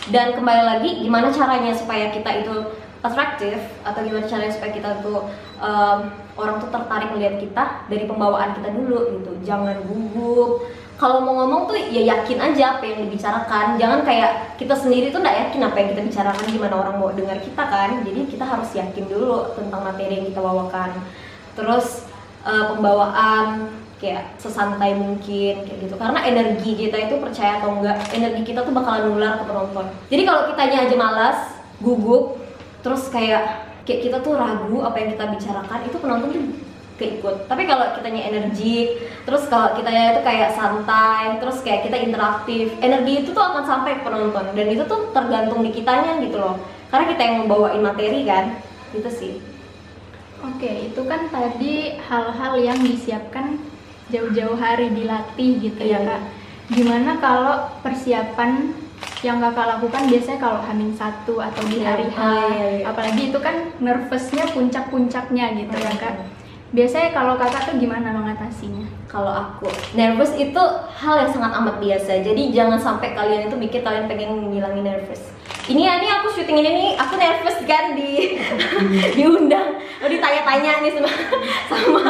Dan 0.08 0.38
kembali 0.38 0.62
lagi 0.64 0.90
gimana 1.04 1.28
caranya 1.28 1.74
supaya 1.74 2.08
kita 2.14 2.30
itu 2.42 2.54
atraktif 2.98 3.58
atau 3.86 4.00
gimana 4.02 4.26
caranya 4.26 4.50
supaya 4.50 4.72
kita 4.74 4.90
tuh 5.04 5.30
um, 5.62 5.98
orang 6.34 6.58
tuh 6.58 6.70
tertarik 6.70 7.14
melihat 7.14 7.38
kita 7.38 7.64
dari 7.86 8.04
pembawaan 8.06 8.56
kita 8.58 8.70
dulu 8.74 9.18
gitu. 9.20 9.32
Jangan 9.44 9.84
gugup. 9.86 10.66
Kalau 10.98 11.22
mau 11.22 11.46
ngomong 11.46 11.70
tuh 11.70 11.78
ya 11.78 12.02
yakin 12.02 12.42
aja 12.42 12.78
apa 12.78 12.82
yang 12.82 13.06
dibicarakan. 13.06 13.78
Jangan 13.78 14.02
kayak 14.02 14.58
kita 14.58 14.74
sendiri 14.74 15.14
tuh 15.14 15.22
nggak 15.22 15.38
yakin 15.46 15.60
apa 15.62 15.76
yang 15.78 15.88
kita 15.94 16.02
bicarakan 16.10 16.46
gimana 16.50 16.74
orang 16.74 16.96
mau 16.98 17.10
dengar 17.14 17.38
kita 17.38 17.62
kan. 17.70 18.02
Jadi 18.02 18.20
kita 18.26 18.42
harus 18.42 18.70
yakin 18.74 19.04
dulu 19.06 19.54
tentang 19.54 19.86
materi 19.86 20.18
yang 20.18 20.26
kita 20.26 20.42
bawakan. 20.42 20.98
Terus 21.54 22.02
uh, 22.42 22.74
pembawaan 22.74 23.70
kayak 23.98 24.38
sesantai 24.38 24.94
mungkin 24.94 25.66
kayak 25.66 25.78
gitu. 25.84 25.94
Karena 25.98 26.22
energi 26.22 26.70
kita 26.78 26.96
itu 27.10 27.14
percaya 27.18 27.58
atau 27.58 27.78
enggak 27.78 27.98
energi 28.14 28.42
kita 28.46 28.62
tuh 28.62 28.72
bakalan 28.72 29.10
nular 29.10 29.42
ke 29.42 29.44
penonton. 29.44 29.86
Jadi 30.08 30.22
kalau 30.22 30.42
kitanya 30.54 30.78
aja 30.86 30.96
malas 30.96 31.38
gugup 31.82 32.38
terus 32.82 33.10
kayak 33.10 33.66
kayak 33.82 34.00
kita 34.06 34.18
tuh 34.22 34.38
ragu 34.38 34.78
apa 34.86 34.96
yang 35.02 35.08
kita 35.18 35.24
bicarakan 35.34 35.80
itu 35.86 35.96
penonton 35.98 36.28
tuh 36.30 36.44
keikut. 36.98 37.36
Tapi 37.50 37.62
kalau 37.66 37.94
kitanya 37.98 38.22
energi 38.30 38.98
terus 39.26 39.46
kalau 39.50 39.74
kitanya 39.74 40.14
itu 40.14 40.22
kayak 40.22 40.54
santai 40.54 41.38
terus 41.42 41.58
kayak 41.66 41.90
kita 41.90 41.96
interaktif 41.98 42.74
energi 42.78 43.26
itu 43.26 43.30
tuh 43.34 43.42
akan 43.42 43.66
sampai 43.66 43.98
ke 43.98 44.02
penonton. 44.06 44.46
Dan 44.54 44.66
itu 44.70 44.86
tuh 44.86 45.10
tergantung 45.10 45.66
di 45.66 45.74
kitanya 45.74 46.22
gitu 46.22 46.38
loh. 46.38 46.58
Karena 46.88 47.04
kita 47.10 47.22
yang 47.26 47.36
membawain 47.44 47.82
materi 47.82 48.22
kan 48.22 48.62
gitu 48.94 49.10
sih. 49.10 49.34
Oke 50.38 50.94
itu 50.94 51.02
kan 51.02 51.26
tadi 51.34 51.98
hal-hal 51.98 52.54
yang 52.62 52.78
disiapkan 52.78 53.58
jauh-jauh 54.08 54.56
hari 54.56 54.92
dilatih 54.92 55.60
gitu 55.60 55.82
ya 55.84 56.00
iya. 56.00 56.08
kak 56.08 56.22
gimana 56.68 57.16
kalau 57.16 57.68
persiapan 57.80 58.76
yang 59.22 59.42
kakak 59.42 59.66
lakukan 59.66 60.02
biasanya 60.06 60.38
kalau 60.38 60.60
hamil 60.62 60.90
satu 60.94 61.42
atau 61.42 61.62
di 61.66 61.82
hari 61.82 62.06
H, 62.06 62.18
iya, 62.18 62.46
iya, 62.54 62.66
iya. 62.78 62.84
apalagi 62.86 63.34
itu 63.34 63.38
kan 63.42 63.74
nervousnya 63.82 64.46
puncak-puncaknya 64.54 65.58
gitu 65.58 65.74
ya 65.74 65.94
kak. 65.98 66.14
Biasanya 66.68 67.16
kalau 67.16 67.40
kakak 67.40 67.64
tuh 67.64 67.80
gimana 67.80 68.12
mengatasinya? 68.12 68.84
Kalau 69.08 69.32
aku 69.32 69.72
nervous 69.96 70.36
itu 70.36 70.60
hal 71.00 71.14
yang 71.24 71.30
sangat 71.32 71.56
amat 71.56 71.80
biasa. 71.80 72.20
Jadi 72.20 72.52
jangan 72.52 72.76
sampai 72.76 73.16
kalian 73.16 73.48
itu 73.48 73.56
mikir 73.56 73.80
kalian 73.80 74.04
pengen 74.04 74.52
ngilangin 74.52 74.84
nervous. 74.84 75.32
Ini 75.68 75.82
ya 75.84 76.00
nih 76.00 76.10
aku 76.16 76.32
syuting 76.32 76.64
ini 76.64 76.70
nih 76.72 76.90
aku 76.96 77.20
nervous 77.20 77.60
kan 77.68 77.92
di 77.92 78.40
diundang, 79.20 79.76
ditanya-tanya 80.00 80.80
nih 80.80 80.92
sama 80.96 81.10
sama 81.68 82.04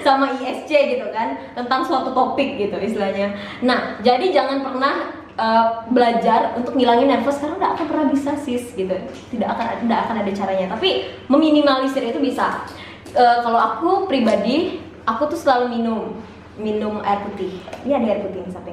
sama 0.00 0.26
ISC 0.40 0.70
gitu 0.96 1.06
kan 1.12 1.36
tentang 1.52 1.84
suatu 1.84 2.16
topik 2.16 2.56
gitu 2.56 2.72
istilahnya. 2.80 3.36
Nah 3.60 4.00
jadi 4.00 4.32
jangan 4.32 4.64
pernah 4.64 5.12
uh, 5.36 5.84
belajar 5.92 6.56
untuk 6.56 6.72
ngilangin 6.72 7.12
nervous 7.12 7.36
karena 7.36 7.60
nggak 7.60 7.72
akan 7.76 7.86
pernah 7.92 8.06
bisa 8.08 8.32
sis 8.40 8.72
gitu. 8.72 8.96
Tidak 9.28 9.48
akan 9.48 9.84
tidak 9.84 9.98
akan 10.08 10.16
ada 10.24 10.32
caranya. 10.32 10.66
Tapi 10.72 10.90
meminimalisir 11.28 12.08
itu 12.08 12.16
bisa. 12.16 12.64
Uh, 13.12 13.44
kalau 13.44 13.60
aku 13.60 13.90
pribadi 14.08 14.80
aku 15.04 15.28
tuh 15.28 15.36
selalu 15.36 15.76
minum 15.76 16.16
minum 16.60 17.00
air 17.00 17.24
putih 17.24 17.56
ini 17.84 17.92
ada 17.96 18.06
air 18.12 18.20
putih 18.24 18.44
nih 18.44 18.52
sampai 18.52 18.72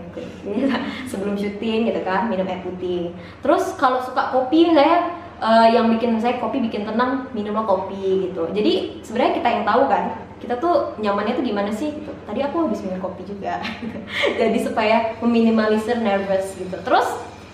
sebelum 1.12 1.36
syuting 1.40 1.88
gitu 1.88 2.02
kan 2.04 2.28
minum 2.28 2.48
air 2.48 2.60
putih 2.64 3.16
terus 3.40 3.76
kalau 3.80 4.04
suka 4.04 4.36
kopi 4.36 4.76
saya 4.76 5.16
uh, 5.40 5.68
yang 5.72 5.88
bikin 5.96 6.20
saya 6.20 6.40
kopi 6.44 6.60
bikin 6.60 6.84
tenang 6.84 7.32
minumlah 7.32 7.64
kopi 7.64 8.32
gitu 8.32 8.52
jadi 8.52 9.04
sebenarnya 9.04 9.34
kita 9.40 9.48
yang 9.48 9.64
tahu 9.64 9.84
kan 9.88 10.06
kita 10.40 10.56
tuh 10.56 10.96
nyamannya 11.04 11.36
tuh 11.36 11.44
gimana 11.44 11.68
sih 11.68 11.92
gitu. 11.92 12.16
Tadi 12.24 12.40
aku 12.40 12.64
habis 12.64 12.80
minum 12.80 13.04
kopi 13.04 13.28
juga. 13.28 13.60
Jadi 14.40 14.64
supaya 14.64 15.20
meminimalisir 15.20 16.00
nervous 16.00 16.56
gitu. 16.56 16.80
Terus 16.80 17.04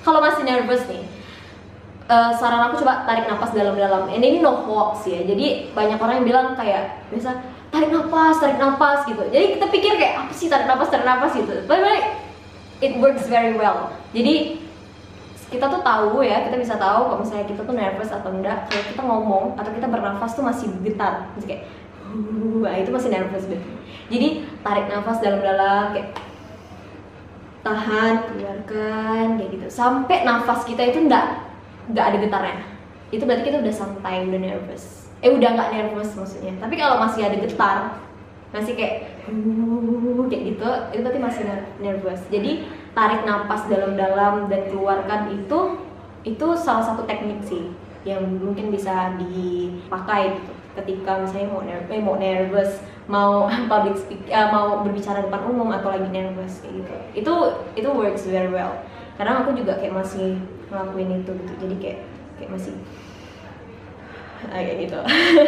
kalau 0.05 0.21
masih 0.21 0.45
nervous 0.45 0.85
nih 0.85 1.01
uh, 2.09 2.31
saran 2.37 2.61
aku 2.69 2.85
coba 2.85 3.05
tarik 3.09 3.25
nafas 3.25 3.51
dalam-dalam 3.53 4.09
ini 4.13 4.37
ini 4.37 4.39
no 4.41 4.53
hoax 4.65 5.09
ya 5.09 5.25
jadi 5.25 5.73
banyak 5.73 5.97
orang 5.97 6.15
yang 6.21 6.27
bilang 6.27 6.47
kayak 6.53 7.01
biasa 7.09 7.41
tarik 7.75 7.91
nafas 7.91 8.35
tarik 8.39 8.57
nafas 8.57 8.99
gitu. 9.03 9.23
Jadi 9.27 9.45
kita 9.59 9.65
pikir 9.67 9.93
kayak 9.99 10.13
apa 10.23 10.31
sih 10.31 10.47
tarik 10.47 10.63
nafas 10.63 10.87
tarik 10.87 11.03
nafas 11.03 11.35
gitu. 11.35 11.51
But 11.67 11.83
it 12.79 12.95
works 13.03 13.27
very 13.27 13.51
well. 13.59 13.91
Jadi 14.15 14.63
kita 15.51 15.67
tuh 15.67 15.83
tahu 15.83 16.23
ya 16.23 16.47
kita 16.47 16.55
bisa 16.55 16.79
tahu 16.79 17.11
kalau 17.11 17.19
misalnya 17.19 17.45
kita 17.51 17.61
tuh 17.67 17.75
nervous 17.75 18.15
atau 18.15 18.31
enggak. 18.31 18.71
Kalau 18.71 18.83
kita 18.87 19.01
ngomong 19.03 19.43
atau 19.59 19.71
kita 19.75 19.87
bernafas 19.91 20.31
tuh 20.31 20.43
masih 20.47 20.71
getar. 20.87 21.27
Masih 21.35 21.47
kayak 21.51 21.63
wah 22.63 22.75
itu 22.79 22.89
masih 22.95 23.11
nervous 23.11 23.43
gitu 23.43 23.75
jadi 24.05 24.45
tarik 24.61 24.85
nafas 24.85 25.17
dalam-dalam 25.17 25.97
kayak 25.97 26.13
tahan 27.65 28.13
keluarkan 28.29 29.25
kayak 29.41 29.49
gitu. 29.57 29.65
Sampai 29.73 30.21
nafas 30.21 30.61
kita 30.69 30.85
itu 30.85 31.09
enggak 31.09 31.41
nggak 31.89 32.05
ada 32.13 32.17
getarnya. 32.21 32.57
Itu 33.09 33.25
berarti 33.25 33.49
kita 33.49 33.57
udah 33.65 33.73
santai 33.73 34.29
udah 34.29 34.39
nervous 34.41 35.04
eh 35.25 35.31
udah 35.33 35.49
nggak 35.57 35.71
nervous 35.73 36.13
maksudnya. 36.13 36.53
Tapi 36.61 36.77
kalau 36.77 37.01
masih 37.01 37.25
ada 37.25 37.37
getar 37.41 37.77
masih 38.53 38.77
kayak 38.77 39.19
kayak 40.31 40.43
gitu 40.53 40.69
itu 40.93 41.01
berarti 41.01 41.19
masih 41.19 41.41
nervous. 41.81 42.21
Jadi 42.29 42.69
tarik 42.93 43.25
nafas 43.25 43.65
dalam-dalam 43.65 44.47
dan 44.47 44.61
keluarkan 44.69 45.33
itu 45.33 45.59
itu 46.23 46.47
salah 46.55 46.85
satu 46.85 47.03
teknik 47.09 47.41
sih 47.43 47.73
yang 48.05 48.21
mungkin 48.37 48.69
bisa 48.69 49.17
dipakai 49.17 50.37
gitu. 50.37 50.53
Ketika 50.75 51.23
misalnya 51.23 51.47
mau 51.55 51.63
nervous, 51.63 51.95
eh, 51.95 52.03
mau 52.03 52.15
nervous 52.19 52.71
mau 53.05 53.31
public 53.71 53.95
speak 53.95 54.21
uh, 54.29 54.49
mau 54.53 54.83
berbicara 54.85 55.25
depan 55.25 55.41
umum 55.49 55.73
atau 55.73 55.89
lagi 55.89 56.07
nervous 56.13 56.61
kayak 56.61 56.85
gitu. 56.85 56.95
Itu 57.25 57.33
itu 57.73 57.89
works 57.89 58.29
very 58.29 58.51
well. 58.53 58.77
Karena 59.17 59.41
aku 59.41 59.57
juga 59.57 59.79
kayak 59.81 59.95
masih 59.95 60.37
ngelakuin 60.69 61.25
itu 61.25 61.31
gitu. 61.33 61.53
Jadi 61.65 61.75
kayak 61.81 61.99
kayak 62.37 62.51
masih 62.53 62.75
kayak 64.49 64.87
gitu. 64.87 64.99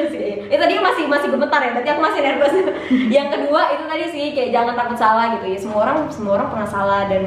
Itu 0.54 0.62
tadi 0.62 0.74
masih 0.80 1.04
masih 1.10 1.28
gemetar 1.34 1.62
ya. 1.62 1.72
Berarti 1.76 1.90
aku 1.92 2.02
masih 2.02 2.20
nervous. 2.24 2.56
Yang 3.16 3.28
kedua 3.36 3.62
itu 3.76 3.84
tadi 3.84 4.06
sih 4.12 4.26
kayak 4.32 4.50
jangan 4.56 4.74
takut 4.80 4.98
salah 4.98 5.26
gitu 5.38 5.46
ya. 5.48 5.58
Semua 5.60 5.80
orang 5.84 5.98
semua 6.08 6.32
orang 6.40 6.48
pernah 6.54 6.70
salah 6.70 7.02
dan 7.12 7.24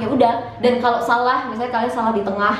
ya 0.00 0.06
udah. 0.08 0.34
Dan 0.64 0.80
kalau 0.80 0.98
salah 1.04 1.46
misalnya 1.50 1.72
kalian 1.72 1.92
salah 1.92 2.12
di 2.16 2.22
tengah 2.24 2.56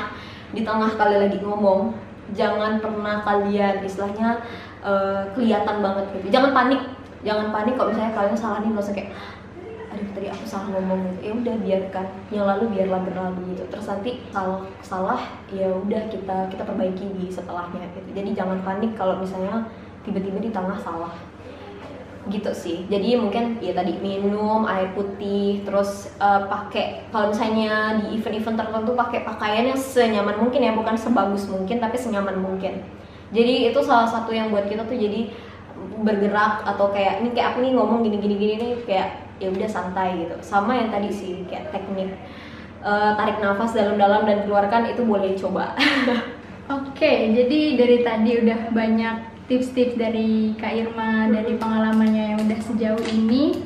di 0.53 0.61
tengah 0.61 0.91
kalian 0.93 1.21
lagi 1.25 1.39
ngomong 1.41 1.97
jangan 2.37 2.77
pernah 2.77 3.25
kalian 3.25 3.81
istilahnya 3.81 4.41
uh, 4.85 5.29
kelihatan 5.33 5.81
banget 5.81 6.05
gitu. 6.19 6.27
Jangan 6.33 6.51
panik. 6.53 6.81
Jangan 7.23 7.55
panik 7.55 7.73
kalau 7.79 7.89
misalnya 7.95 8.13
kalian 8.13 8.37
salah 8.37 8.59
nih 8.59 8.71
langsung 8.75 8.95
kayak 8.95 9.15
aduh 9.93 10.09
tadi 10.17 10.27
aku 10.33 10.43
salah 10.49 10.73
ngomong 10.73 11.05
gitu. 11.05 11.19
Ya 11.29 11.31
udah 11.37 11.55
biarkan. 11.61 12.05
Yang 12.33 12.45
lalu 12.49 12.63
biarlah 12.73 13.01
berlalu 13.05 13.39
gitu. 13.53 13.63
Terus 13.69 13.85
nanti 13.85 14.11
kalau 14.33 14.65
salah 14.81 15.21
ya 15.53 15.69
udah 15.69 16.09
kita 16.09 16.49
kita 16.49 16.63
perbaiki 16.65 17.05
di 17.13 17.29
setelahnya 17.29 17.85
gitu. 17.93 18.09
Jadi 18.17 18.29
jangan 18.33 18.57
panik 18.65 18.97
kalau 18.97 19.21
misalnya 19.21 19.69
tiba-tiba 20.01 20.41
di 20.41 20.49
tengah 20.49 20.75
salah. 20.81 21.13
Gitu 22.25 22.51
sih. 22.57 22.77
Jadi 22.89 23.13
mungkin 23.21 23.61
ya 23.61 23.77
tadi 23.77 24.01
minum 24.01 24.65
air 24.65 24.89
putih 24.97 25.61
terus 25.61 26.09
uh, 26.17 26.49
pakai 26.49 27.05
kalau 27.13 27.29
misalnya 27.29 28.01
di 28.01 28.17
event-event 28.17 28.57
tertentu 28.57 28.91
pakai 28.97 29.21
pakaian 29.21 29.69
yang 29.69 29.77
senyaman 29.77 30.41
mungkin 30.41 30.65
ya. 30.65 30.73
Bukan 30.73 30.97
sebagus 30.97 31.45
mungkin 31.45 31.77
tapi 31.77 32.01
senyaman 32.01 32.41
mungkin. 32.41 32.81
Jadi 33.29 33.69
itu 33.69 33.79
salah 33.85 34.09
satu 34.09 34.33
yang 34.33 34.49
buat 34.49 34.65
kita 34.65 34.89
tuh 34.89 34.97
jadi 34.97 35.29
bergerak 35.83 36.63
atau 36.63 36.93
kayak 36.93 37.19
ini 37.23 37.35
kayak 37.35 37.53
aku 37.53 37.65
nih 37.65 37.73
ngomong 37.75 38.05
gini 38.05 38.17
gini 38.21 38.35
gini 38.39 38.53
nih 38.55 38.71
kayak 38.87 39.09
ya 39.43 39.49
udah 39.51 39.69
santai 39.69 40.23
gitu. 40.23 40.35
Sama 40.39 40.79
yang 40.79 40.89
tadi 40.89 41.11
sih 41.11 41.43
kayak 41.51 41.75
teknik 41.75 42.15
uh, 42.83 43.15
tarik 43.19 43.43
nafas 43.43 43.75
dalam-dalam 43.75 44.23
dan 44.23 44.37
keluarkan 44.47 44.91
itu 44.95 45.03
boleh 45.03 45.35
coba. 45.35 45.75
Oke 46.71 46.95
okay, 46.95 47.17
jadi 47.35 47.75
dari 47.75 47.97
tadi 48.07 48.31
udah 48.39 48.71
banyak 48.71 49.15
tips-tips 49.51 49.99
dari 49.99 50.55
Kak 50.55 50.71
Irma 50.71 51.27
dari 51.27 51.59
pengalamannya 51.59 52.23
yang 52.35 52.39
udah 52.47 52.59
sejauh 52.63 53.03
ini. 53.11 53.59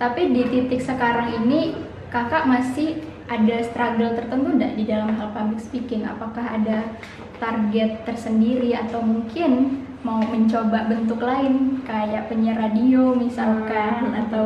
Tapi 0.00 0.32
di 0.32 0.48
titik 0.48 0.80
sekarang 0.80 1.44
ini 1.44 1.76
kakak 2.08 2.48
masih 2.48 3.04
ada 3.28 3.62
struggle 3.62 4.16
tertentu 4.16 4.48
enggak 4.56 4.72
di 4.74 4.84
dalam 4.88 5.12
hal 5.14 5.28
public 5.36 5.60
speaking? 5.60 6.08
Apakah 6.08 6.56
ada 6.56 6.96
target 7.36 8.02
tersendiri 8.08 8.72
atau 8.72 9.04
mungkin 9.04 9.84
mau 10.00 10.18
mencoba 10.24 10.88
bentuk 10.88 11.20
lain 11.20 11.84
kayak 11.84 12.32
penyiar 12.32 12.56
radio 12.56 13.12
misalkan 13.12 14.10
hmm. 14.10 14.20
atau 14.26 14.44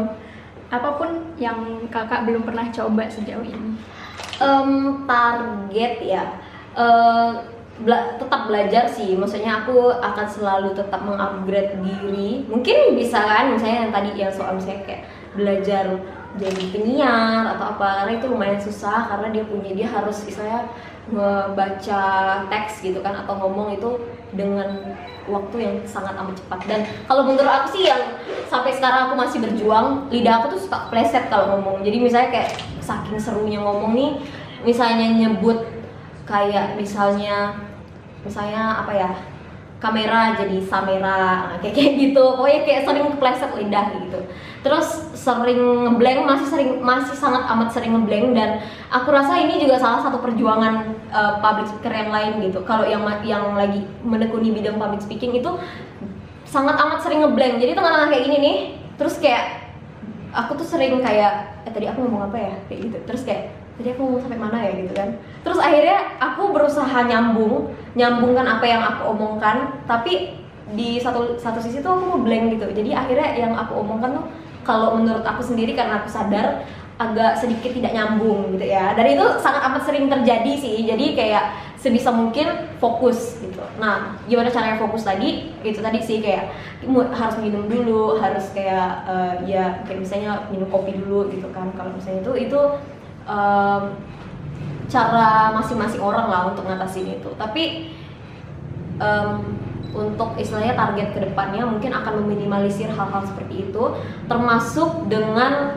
apa 0.80 0.98
pun 0.98 1.10
yang 1.38 1.86
kakak 1.90 2.26
belum 2.26 2.42
pernah 2.42 2.66
coba 2.70 3.06
sejauh 3.06 3.44
ini? 3.44 3.78
Um, 4.42 5.04
target 5.06 6.02
ya. 6.02 6.24
Uh, 6.74 7.54
bela 7.82 8.14
tetap 8.18 8.46
belajar 8.46 8.84
sih. 8.86 9.18
Maksudnya 9.18 9.66
aku 9.66 9.90
akan 9.98 10.26
selalu 10.26 10.74
tetap 10.78 11.02
mengupgrade 11.02 11.78
diri. 11.82 12.46
Mungkin 12.46 12.94
bisa 12.94 13.18
kan 13.18 13.50
misalnya 13.54 13.88
yang 13.88 13.92
tadi 13.94 14.10
yang 14.14 14.32
soal 14.34 14.54
misalnya 14.54 14.86
kayak 14.86 15.02
belajar 15.34 15.84
jadi 16.34 16.64
penyiar 16.74 17.46
atau 17.54 17.78
apa 17.78 18.02
karena 18.02 18.12
itu 18.18 18.26
lumayan 18.26 18.58
susah 18.58 19.06
karena 19.06 19.30
dia 19.30 19.44
punya 19.46 19.70
dia 19.70 19.86
harus 19.86 20.26
istilahnya 20.26 20.66
membaca 21.06 22.02
teks 22.50 22.82
gitu 22.82 22.98
kan 23.04 23.22
atau 23.22 23.38
ngomong 23.38 23.78
itu 23.78 24.02
dengan 24.34 24.98
waktu 25.30 25.56
yang 25.62 25.76
sangat 25.86 26.14
amat 26.18 26.34
cepat. 26.42 26.60
Dan 26.66 26.80
kalau 27.06 27.22
menurut 27.28 27.48
aku 27.48 27.66
sih 27.78 27.84
yang 27.86 28.02
sampai 28.48 28.72
sekarang 28.74 29.10
aku 29.10 29.14
masih 29.18 29.38
berjuang 29.42 30.08
lidah 30.08 30.40
aku 30.42 30.56
tuh 30.56 30.60
suka 30.68 30.88
pleset 30.88 31.28
kalau 31.32 31.56
ngomong. 31.56 31.84
Jadi 31.84 31.96
misalnya 32.00 32.30
kayak 32.30 32.50
saking 32.80 33.18
serunya 33.20 33.58
ngomong 33.60 33.92
nih 33.96 34.10
misalnya 34.64 35.06
nyebut 35.12 35.64
kayak 36.24 36.76
misalnya 36.76 37.52
misalnya 38.24 38.80
apa 38.80 38.92
ya 38.96 39.10
kamera 39.82 40.32
jadi 40.40 40.64
samera 40.64 41.60
kayak 41.60 41.74
kayak 41.76 41.92
gitu. 42.00 42.24
Pokoknya 42.40 42.60
kayak 42.64 42.82
sering 42.88 43.06
kepleset 43.12 43.50
lidah 43.52 43.86
gitu. 44.00 44.20
Terus 44.64 44.88
sering 45.12 45.60
ngeblank 45.84 46.24
masih 46.24 46.48
sering 46.48 46.70
masih 46.80 47.12
sangat 47.12 47.44
amat 47.52 47.68
sering 47.68 47.92
ngeblank 47.92 48.32
dan 48.32 48.64
aku 48.88 49.12
rasa 49.12 49.36
ini 49.36 49.60
juga 49.60 49.76
salah 49.76 50.00
satu 50.00 50.24
perjuangan 50.24 50.88
uh, 51.12 51.36
public 51.44 51.68
speaker 51.68 51.92
yang 51.92 52.08
lain 52.08 52.32
gitu. 52.48 52.64
Kalau 52.64 52.88
yang 52.88 53.04
yang 53.28 53.52
lagi 53.52 53.84
menekuni 54.00 54.56
bidang 54.56 54.80
public 54.80 55.04
speaking 55.04 55.36
itu 55.36 55.52
sangat 56.54 56.78
amat 56.78 57.02
sering 57.02 57.26
ngeblank 57.26 57.58
jadi 57.58 57.74
teman-teman 57.74 58.14
kayak 58.14 58.24
gini 58.30 58.36
nih 58.38 58.56
terus 58.94 59.18
kayak 59.18 59.64
aku 60.34 60.58
tuh 60.58 60.66
sering 60.66 60.98
kayak 60.98 61.62
eh 61.64 61.72
tadi 61.72 61.86
aku 61.88 62.04
ngomong 62.04 62.28
apa 62.28 62.36
ya? 62.36 62.54
Kayak 62.66 62.80
gitu. 62.90 62.98
Terus 63.06 63.22
kayak 63.22 63.42
tadi 63.78 63.88
aku 63.94 64.00
ngomong 64.02 64.22
sampai 64.26 64.38
mana 64.38 64.58
ya? 64.60 64.72
Gitu 64.74 64.92
kan. 64.92 65.08
Terus 65.46 65.58
akhirnya 65.62 65.98
aku 66.18 66.42
berusaha 66.50 66.98
nyambung 67.06 67.70
nyambungkan 67.94 68.46
apa 68.58 68.64
yang 68.66 68.82
aku 68.82 69.14
omongkan 69.14 69.56
tapi 69.86 70.42
di 70.74 70.98
satu 70.98 71.38
satu 71.38 71.62
sisi 71.62 71.78
tuh 71.80 71.94
aku 71.94 72.02
mau 72.04 72.20
blank 72.20 72.58
gitu. 72.58 72.66
Jadi 72.74 72.90
akhirnya 72.92 73.28
yang 73.38 73.52
aku 73.54 73.80
omongkan 73.80 74.18
tuh 74.18 74.26
kalau 74.66 74.98
menurut 74.98 75.22
aku 75.22 75.40
sendiri 75.40 75.72
karena 75.78 76.02
aku 76.02 76.10
sadar 76.10 76.66
agak 76.94 77.38
sedikit 77.38 77.74
tidak 77.74 77.94
nyambung 77.94 78.54
gitu 78.54 78.66
ya. 78.66 78.94
Dan 78.98 79.06
itu 79.14 79.26
sangat 79.38 79.62
amat 79.70 79.82
sering 79.86 80.10
terjadi 80.10 80.52
sih. 80.58 80.82
Jadi 80.82 81.14
kayak 81.14 81.73
sebisa 81.84 82.08
mungkin 82.08 82.72
fokus 82.80 83.36
gitu. 83.44 83.60
Nah 83.76 84.16
gimana 84.24 84.48
caranya 84.48 84.80
fokus 84.80 85.04
tadi 85.04 85.52
itu 85.60 85.84
tadi 85.84 86.00
sih 86.00 86.24
kayak 86.24 86.48
harus 87.12 87.36
minum 87.44 87.68
dulu 87.68 88.16
harus 88.16 88.48
kayak 88.56 89.04
uh, 89.04 89.36
ya 89.44 89.84
kayak 89.84 90.00
misalnya 90.00 90.48
minum 90.48 90.72
kopi 90.72 90.96
dulu 90.96 91.28
gitu 91.28 91.44
kan. 91.52 91.68
Kalau 91.76 91.92
misalnya 91.92 92.24
itu 92.24 92.48
itu 92.48 92.60
um, 93.28 93.92
cara 94.88 95.52
masing-masing 95.52 96.00
orang 96.00 96.32
lah 96.32 96.40
untuk 96.48 96.64
ngatasin 96.64 97.20
itu. 97.20 97.28
Tapi 97.36 97.92
um, 98.96 99.44
untuk 99.92 100.40
istilahnya 100.40 100.72
target 100.72 101.12
ke 101.12 101.20
depannya 101.20 101.68
mungkin 101.68 101.92
akan 101.92 102.24
meminimalisir 102.24 102.88
hal-hal 102.88 103.28
seperti 103.28 103.68
itu 103.68 103.84
termasuk 104.26 105.06
dengan 105.06 105.76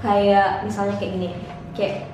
kayak 0.00 0.64
misalnya 0.64 0.96
kayak 0.96 1.12
gini 1.12 1.28
kayak 1.76 2.08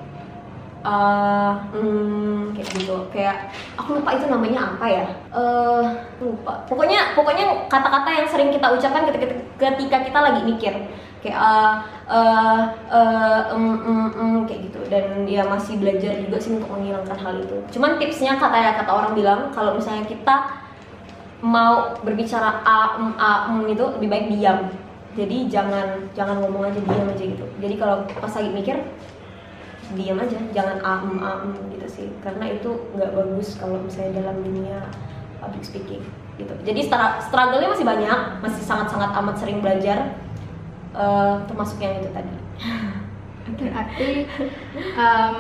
uh, 0.87 1.53
hmm, 1.75 2.55
kayak 2.55 2.69
gitu. 2.79 2.97
Kayak 3.11 3.51
aku 3.75 3.99
lupa 3.99 4.15
itu 4.15 4.31
namanya 4.31 4.59
apa 4.73 4.87
ya. 4.87 5.05
Uh, 5.35 5.83
lupa. 6.23 6.63
Pokoknya 6.71 7.19
pokoknya 7.19 7.67
kata-kata 7.67 8.09
yang 8.23 8.29
sering 8.31 8.51
kita 8.55 8.67
ucapkan 8.71 9.11
ketika, 9.11 9.27
ketika 9.59 9.97
kita 10.07 10.19
lagi 10.23 10.41
mikir. 10.47 10.75
Kayak 11.27 11.43
uh, 11.43 11.75
uh, 12.07 12.61
uh, 12.87 13.41
um, 13.51 13.83
um, 13.83 14.09
um, 14.15 14.35
kayak 14.47 14.71
gitu. 14.71 14.81
Dan 14.87 15.27
ya 15.27 15.43
masih 15.43 15.83
belajar 15.83 16.15
juga 16.23 16.39
sih 16.39 16.55
untuk 16.55 16.71
menghilangkan 16.71 17.19
hal 17.19 17.35
itu. 17.43 17.57
Cuman 17.75 17.99
tipsnya 17.99 18.39
kata 18.39 18.79
kata 18.79 18.91
orang 18.95 19.13
bilang 19.19 19.41
kalau 19.51 19.75
misalnya 19.75 20.07
kita 20.07 20.63
mau 21.45 21.93
berbicara 22.01 22.65
a 22.65 22.97
um, 22.97 23.13
a 23.21 23.51
um 23.53 23.67
itu 23.67 23.85
lebih 23.99 24.09
baik 24.09 24.27
diam. 24.33 24.71
Jadi 25.17 25.49
jangan 25.49 26.13
jangan 26.13 26.45
ngomong 26.45 26.69
aja 26.69 26.81
diam 26.81 27.09
aja 27.09 27.25
gitu. 27.25 27.45
Jadi 27.59 27.75
kalau 27.81 28.05
pas 28.21 28.33
lagi 28.33 28.51
mikir 28.53 28.77
diam 29.95 30.19
aja 30.19 30.39
jangan 30.51 30.83
a 30.83 30.93
um 31.07 31.23
a 31.23 31.33
um 31.47 31.55
gitu 31.71 31.87
sih. 31.87 32.09
Karena 32.25 32.51
itu 32.51 32.75
nggak 32.97 33.15
bagus 33.15 33.55
kalau 33.61 33.79
misalnya 33.79 34.25
dalam 34.25 34.43
dunia 34.43 34.91
public 35.39 35.63
speaking 35.63 36.03
gitu. 36.37 36.53
Jadi 36.65 36.81
struggle-nya 37.23 37.69
masih 37.73 37.87
banyak 37.87 38.21
masih 38.45 38.63
sangat 38.65 38.93
sangat 38.93 39.11
amat 39.17 39.37
sering 39.41 39.61
belajar 39.65 40.17
uh, 40.93 41.45
termasuk 41.49 41.81
yang 41.81 42.01
itu 42.01 42.11
tadi. 42.13 42.35
Berarti 43.47 44.27
em, 44.99 45.39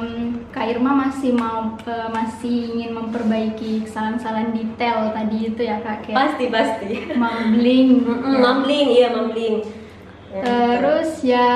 Kak 0.54 0.66
Irma 0.70 0.94
masih 0.94 1.34
mau 1.34 1.74
eh, 1.90 2.06
masih 2.14 2.78
ingin 2.78 2.94
memperbaiki 2.94 3.82
kesalahan-kesalahan 3.82 4.54
detail 4.54 5.10
tadi 5.10 5.50
itu 5.50 5.60
ya 5.66 5.82
Kak 5.82 6.06
kayak 6.06 6.14
pasti 6.14 6.44
pasti. 6.46 6.90
mumbling. 7.18 7.88
Mm-mm, 8.06 8.38
mumbling 8.38 8.86
iya 8.94 9.10
mumbling. 9.10 9.66
Ya, 10.30 10.38
Terus 10.38 11.10
ya 11.26 11.50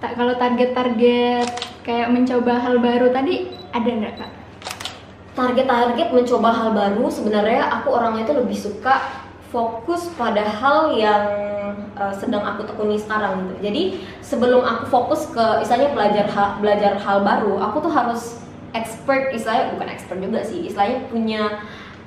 tak 0.00 0.16
kalau 0.16 0.32
target-target 0.40 1.44
kayak 1.86 2.10
mencoba 2.10 2.58
hal 2.58 2.82
baru 2.82 3.14
tadi 3.14 3.54
ada 3.70 3.86
nggak 3.86 4.14
Kak? 4.18 4.30
target-target 5.36 6.08
mencoba 6.16 6.48
hal 6.48 6.72
baru 6.72 7.12
sebenarnya 7.12 7.68
aku 7.68 7.92
orangnya 7.92 8.24
itu 8.24 8.34
lebih 8.34 8.56
suka 8.56 8.94
fokus 9.52 10.08
pada 10.16 10.42
hal 10.42 10.96
yang 10.96 11.24
uh, 11.94 12.10
sedang 12.16 12.42
aku 12.42 12.64
tekuni 12.64 12.96
sekarang 12.96 13.46
gitu. 13.46 13.68
Jadi 13.68 13.82
sebelum 14.24 14.64
aku 14.64 14.84
fokus 14.88 15.28
ke 15.30 15.62
istilahnya 15.62 15.92
belajar 15.92 16.26
hal, 16.32 16.48
belajar 16.58 16.92
hal 16.98 17.22
baru, 17.22 17.60
aku 17.60 17.84
tuh 17.84 17.92
harus 17.92 18.40
expert 18.72 19.30
istilahnya 19.36 19.76
bukan 19.76 19.88
expert 19.92 20.18
juga 20.18 20.40
sih, 20.42 20.66
istilahnya 20.66 21.06
punya 21.12 21.42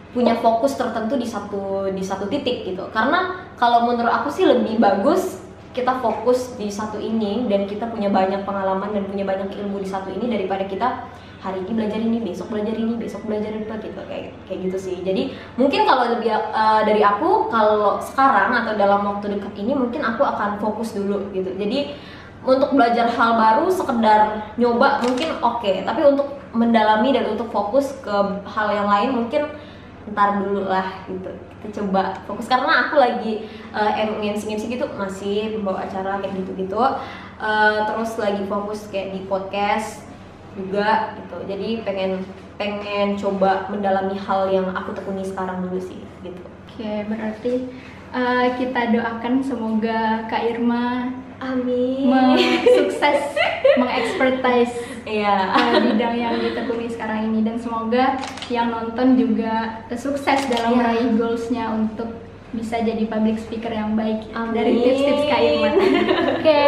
punya 0.09 0.33
fokus 0.41 0.73
tertentu 0.73 1.21
di 1.21 1.29
satu 1.29 1.85
di 1.93 2.01
satu 2.01 2.25
titik 2.27 2.65
gitu. 2.65 2.89
Karena 2.89 3.45
kalau 3.61 3.85
menurut 3.85 4.09
aku 4.09 4.33
sih 4.33 4.43
lebih 4.43 4.81
bagus 4.81 5.37
kita 5.79 6.03
fokus 6.03 6.59
di 6.59 6.67
satu 6.67 6.99
ini 6.99 7.47
dan 7.47 7.63
kita 7.63 7.87
punya 7.87 8.11
banyak 8.11 8.43
pengalaman 8.43 8.91
dan 8.91 9.03
punya 9.07 9.23
banyak 9.23 9.47
ilmu 9.55 9.79
di 9.79 9.87
satu 9.87 10.11
ini 10.11 10.27
daripada 10.27 10.67
kita 10.67 11.07
hari 11.39 11.63
ini 11.63 11.71
belajar 11.71 11.99
ini 12.03 12.17
besok 12.19 12.51
belajar 12.51 12.75
ini 12.75 12.99
besok 12.99 13.23
belajar 13.23 13.55
apa 13.55 13.79
gitu 13.79 14.01
kayak 14.11 14.35
kayak 14.43 14.59
gitu 14.67 14.77
sih. 14.77 14.97
Jadi 14.99 15.31
mungkin 15.55 15.87
kalau 15.87 16.19
lebih 16.19 16.35
uh, 16.35 16.83
dari 16.83 16.99
aku 16.99 17.47
kalau 17.47 18.03
sekarang 18.03 18.51
atau 18.59 18.75
dalam 18.75 19.07
waktu 19.07 19.39
dekat 19.39 19.55
ini 19.55 19.71
mungkin 19.71 20.03
aku 20.03 20.27
akan 20.27 20.59
fokus 20.59 20.91
dulu 20.91 21.31
gitu. 21.31 21.55
Jadi 21.55 21.95
untuk 22.43 22.75
belajar 22.75 23.07
hal 23.07 23.39
baru 23.39 23.71
sekedar 23.71 24.51
nyoba 24.59 24.99
mungkin 24.99 25.39
oke. 25.39 25.71
Tapi 25.87 26.01
untuk 26.03 26.27
mendalami 26.51 27.15
dan 27.15 27.31
untuk 27.31 27.47
fokus 27.55 27.95
ke 28.03 28.15
hal 28.43 28.67
yang 28.75 28.87
lain 28.91 29.09
mungkin 29.15 29.47
ntar 30.11 30.39
dulu 30.43 30.67
lah 30.67 31.03
gitu. 31.07 31.31
Kita 31.59 31.83
coba 31.83 32.15
fokus. 32.23 32.47
Karena 32.47 32.87
aku 32.87 32.95
lagi 32.95 33.47
uh, 33.75 33.91
MC-MC 33.99 34.71
gitu 34.71 34.85
masih 34.95 35.59
membawa 35.59 35.83
acara 35.83 36.23
kayak 36.23 36.39
gitu-gitu. 36.43 36.79
Uh, 37.39 37.87
terus 37.87 38.15
lagi 38.19 38.43
fokus 38.47 38.87
kayak 38.87 39.15
di 39.15 39.27
podcast 39.27 40.07
juga 40.55 41.15
gitu. 41.19 41.37
Jadi 41.47 41.83
pengen 41.83 42.23
pengen 42.59 43.15
coba 43.15 43.71
mendalami 43.71 44.19
hal 44.19 44.51
yang 44.51 44.67
aku 44.75 44.91
tekuni 44.91 45.23
sekarang 45.23 45.63
dulu 45.63 45.79
sih 45.79 46.03
gitu. 46.21 46.43
Oke, 46.67 47.07
berarti 47.07 47.53
eh, 48.11 48.47
kita 48.59 48.91
doakan 48.91 49.39
semoga 49.39 50.27
Kak 50.27 50.43
Irma 50.43 51.07
amin. 51.39 52.35
sukses 52.75 53.19
mengekspertise 53.79 54.75
iya 55.09 55.35
eh, 55.51 55.73
bidang 55.81 56.15
yang 56.15 56.35
ditekuni 56.37 56.85
sekarang 56.85 57.33
ini 57.33 57.41
dan 57.41 57.57
semoga 57.57 58.21
yang 58.47 58.69
nonton 58.69 59.17
juga 59.17 59.81
sukses 59.91 60.45
dalam 60.47 60.71
Iya. 60.71 60.77
meraih 60.77 61.09
goalsnya 61.17 61.73
untuk 61.73 62.13
bisa 62.49 62.77
jadi 62.77 63.05
public 63.05 63.37
speaker 63.37 63.69
yang 63.69 63.93
baik 63.93 64.25
Amin. 64.33 64.53
dari 64.53 64.73
tips-tips 64.77 65.23
Kak 65.25 65.37
Irma. 65.39 65.69
Oke, 66.33 66.61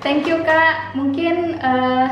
thank 0.00 0.24
you 0.24 0.40
Kak. 0.40 0.96
Mungkin 0.96 1.56
eh, 1.56 2.06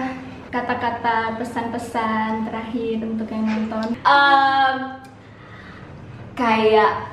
kata-kata 0.48 1.37
pesan-pesan 1.37 2.48
terakhir 2.48 3.04
untuk 3.04 3.28
yang 3.28 3.44
nonton. 3.44 3.96
um, 4.04 4.76
kayak 6.33 7.12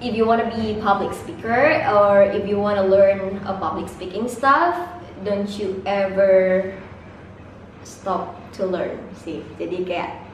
if 0.00 0.12
you 0.12 0.26
want 0.26 0.40
to 0.40 0.48
be 0.50 0.76
public 0.80 1.12
speaker 1.14 1.80
or 1.88 2.20
if 2.24 2.44
you 2.44 2.60
want 2.60 2.76
to 2.76 2.84
learn 2.84 3.40
a 3.46 3.54
public 3.56 3.88
speaking 3.88 4.26
stuff 4.26 4.74
don't 5.22 5.56
you 5.56 5.80
ever 5.86 6.74
stop 7.84 8.34
to 8.50 8.66
learn 8.66 8.98
sih. 9.14 9.44
Jadi 9.60 9.84
kayak 9.86 10.24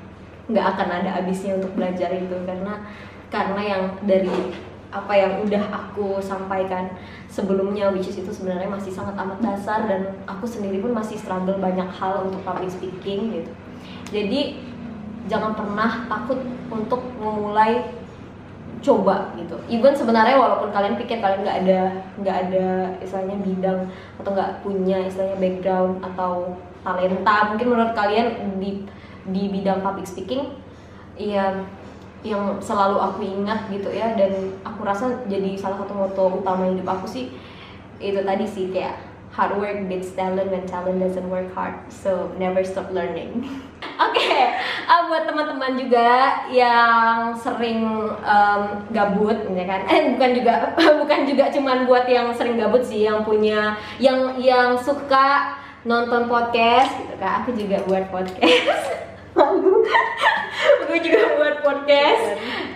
nggak 0.51 0.67
akan 0.75 0.89
ada 1.03 1.11
habisnya 1.21 1.59
untuk 1.59 1.75
belajar 1.75 2.15
itu. 2.15 2.37
Karena 2.47 2.87
karena 3.31 3.61
yang 3.63 3.83
dari 4.03 4.55
apa 4.91 5.15
yang 5.15 5.47
udah 5.47 5.65
aku 5.71 6.19
sampaikan 6.19 6.91
sebelumnya 7.31 7.95
which 7.95 8.11
is 8.11 8.19
itu 8.19 8.31
sebenarnya 8.35 8.67
masih 8.67 8.91
sangat 8.91 9.15
amat 9.15 9.39
dasar 9.39 9.87
dan 9.87 10.19
aku 10.27 10.51
sendiri 10.51 10.83
pun 10.83 10.91
masih 10.91 11.15
struggle 11.15 11.63
banyak 11.63 11.87
hal 11.95 12.27
untuk 12.27 12.43
public 12.43 12.75
speaking 12.75 13.31
gitu. 13.39 13.51
Jadi 14.11 14.59
jangan 15.31 15.55
pernah 15.55 16.11
takut 16.11 16.43
untuk 16.75 17.07
memulai 17.23 17.87
coba 18.81 19.31
gitu. 19.37 19.55
Even 19.69 19.95
sebenarnya 19.95 20.41
walaupun 20.41 20.73
kalian 20.75 20.99
pikir 20.99 21.23
kalian 21.23 21.45
nggak 21.45 21.59
ada 21.65 21.81
nggak 22.19 22.37
ada 22.49 22.67
istilahnya 23.05 23.37
bidang 23.45 23.81
atau 24.19 24.31
nggak 24.33 24.53
punya 24.65 24.99
istilahnya 25.05 25.39
background 25.39 26.01
atau 26.03 26.59
talenta. 26.81 27.55
Mungkin 27.55 27.67
menurut 27.69 27.93
kalian 27.97 28.59
di 28.61 28.85
di 29.29 29.53
bidang 29.53 29.85
public 29.85 30.09
speaking 30.09 30.49
iya 31.21 31.61
yang 32.21 32.61
selalu 32.61 33.01
aku 33.01 33.21
ingat 33.25 33.69
gitu 33.73 33.89
ya 33.89 34.13
dan 34.13 34.53
aku 34.61 34.85
rasa 34.85 35.25
jadi 35.25 35.57
salah 35.57 35.81
satu 35.81 35.93
moto 35.97 36.25
utama 36.45 36.69
hidup 36.69 36.85
aku 36.85 37.09
sih 37.09 37.33
itu 38.01 38.21
tadi 38.21 38.45
sih 38.45 38.69
kayak 38.73 38.97
hard 39.33 39.57
work 39.57 39.79
beats 39.89 40.13
talent 40.13 40.53
when 40.53 40.65
talent 40.69 41.01
doesn't 41.01 41.29
work 41.33 41.49
hard 41.57 41.73
so 41.89 42.29
never 42.37 42.61
stop 42.61 42.89
learning. 42.93 43.49
Oke 44.05 44.33
ah, 44.89 45.09
buat 45.09 45.29
teman-teman 45.29 45.77
juga 45.77 46.45
yang 46.53 47.37
sering 47.37 47.85
em, 48.21 48.63
gabut 48.93 49.37
ya 49.53 49.65
kan? 49.65 49.81
Eh 49.89 50.17
bukan 50.17 50.31
juga 50.37 50.53
bukan 51.05 51.21
juga 51.25 51.45
cuman 51.53 51.89
buat 51.89 52.05
yang 52.05 52.33
sering 52.37 52.61
gabut 52.61 52.85
sih 52.85 53.09
yang 53.09 53.25
punya 53.25 53.77
yang 53.97 54.37
yang 54.37 54.77
suka 54.77 55.57
nonton 55.85 56.29
podcast 56.29 56.93
gitu 57.01 57.15
kan. 57.17 57.45
Aku 57.45 57.57
juga 57.57 57.81
buat 57.89 58.05
podcast. 58.13 58.85
Gue 60.89 60.99
juga 61.07 61.23
buat 61.41 61.57
podcast. 61.65 62.25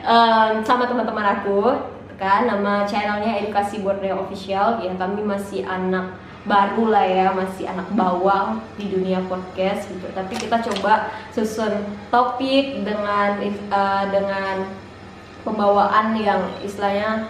Em, 0.05 0.53
sama 0.65 0.89
teman-teman 0.89 1.41
aku 1.41 1.77
gitu 1.77 2.15
kan. 2.17 2.49
Nama 2.49 2.89
channelnya 2.89 3.45
edukasi 3.45 3.85
Borneo 3.85 4.25
official. 4.25 4.81
Ya 4.81 4.93
kami 4.97 5.21
masih 5.21 5.69
anak 5.69 6.17
baru 6.49 6.89
lah 6.89 7.05
ya. 7.05 7.27
Masih 7.37 7.69
anak 7.69 7.89
bawang 7.93 8.65
di 8.81 8.89
dunia 8.89 9.21
podcast 9.29 9.85
gitu. 9.93 10.09
Tapi 10.17 10.41
kita 10.41 10.65
coba 10.73 11.13
susun 11.37 11.85
topik 12.09 12.85
dengan 12.89 13.37
eh, 13.45 14.05
dengan 14.09 14.65
pembawaan 15.45 16.17
yang 16.17 16.41
istilahnya 16.65 17.29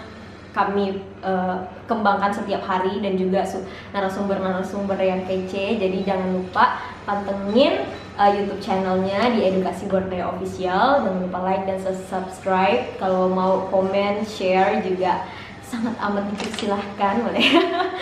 kami 0.55 0.85
eh, 1.19 1.55
kembangkan 1.83 2.31
setiap 2.31 2.63
hari 2.63 3.03
dan 3.03 3.19
juga 3.19 3.43
su- 3.43 3.67
narasumber-narasumber 3.91 4.95
yang 4.97 5.27
kece. 5.27 5.75
Jadi 5.75 6.07
jangan 6.07 6.31
lupa 6.31 6.79
pantengin 7.03 7.83
eh, 8.15 8.29
YouTube 8.31 8.63
channelnya 8.63 9.35
di 9.35 9.51
Edukasi 9.51 9.91
Borneo 9.91 10.31
Official. 10.31 11.03
Jangan 11.03 11.19
lupa 11.19 11.39
like 11.43 11.67
dan 11.67 11.83
subscribe. 11.83 12.95
Kalau 12.95 13.27
mau 13.27 13.67
komen 13.67 14.23
share 14.23 14.79
juga 14.79 15.27
sangat 15.67 15.99
amat 15.99 16.23
dipersilahkan 16.31 17.13
boleh. 17.19 17.45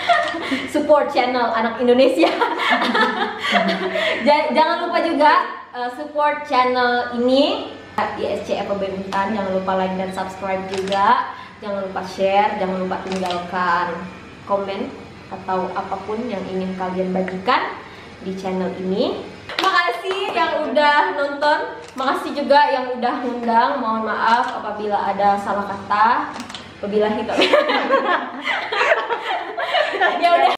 Support 0.74 1.10
channel 1.10 1.50
anak 1.52 1.82
Indonesia. 1.82 2.30
Ja- 4.24 4.50
jangan 4.50 4.88
lupa 4.88 5.00
juga 5.06 5.32
eh, 5.74 5.90
support 5.94 6.46
channel 6.46 7.14
ini 7.22 7.70
di 8.18 8.24
SCF 8.26 8.66
Untan 8.66 9.38
jangan 9.38 9.52
lupa 9.54 9.78
like 9.78 9.94
dan 9.94 10.10
subscribe 10.10 10.66
juga 10.74 11.30
jangan 11.64 11.88
lupa 11.88 12.04
share 12.04 12.60
jangan 12.60 12.78
lupa 12.84 13.00
tinggalkan 13.08 13.88
komen 14.44 14.92
atau 15.32 15.72
apa 15.72 15.96
pun 16.04 16.20
yang 16.28 16.44
ingin 16.52 16.76
kalian 16.76 17.16
bagikan 17.16 17.80
di 18.22 18.36
channel 18.36 18.72
ini. 18.80 19.24
Makasih 19.60 20.32
yang 20.32 20.68
udah 20.68 21.16
nonton. 21.16 21.60
Makasih 21.94 22.32
juga 22.36 22.60
yang 22.72 22.96
udah 22.96 23.14
ngundang. 23.24 23.72
Mohon 23.80 24.04
maaf 24.12 24.62
apabila 24.62 24.98
ada 25.12 25.40
salah 25.40 25.68
kata. 25.68 26.36
Wabillahi 26.84 27.24
taufiq. 27.28 27.52
Ya 30.24 30.36
udah 30.36 30.52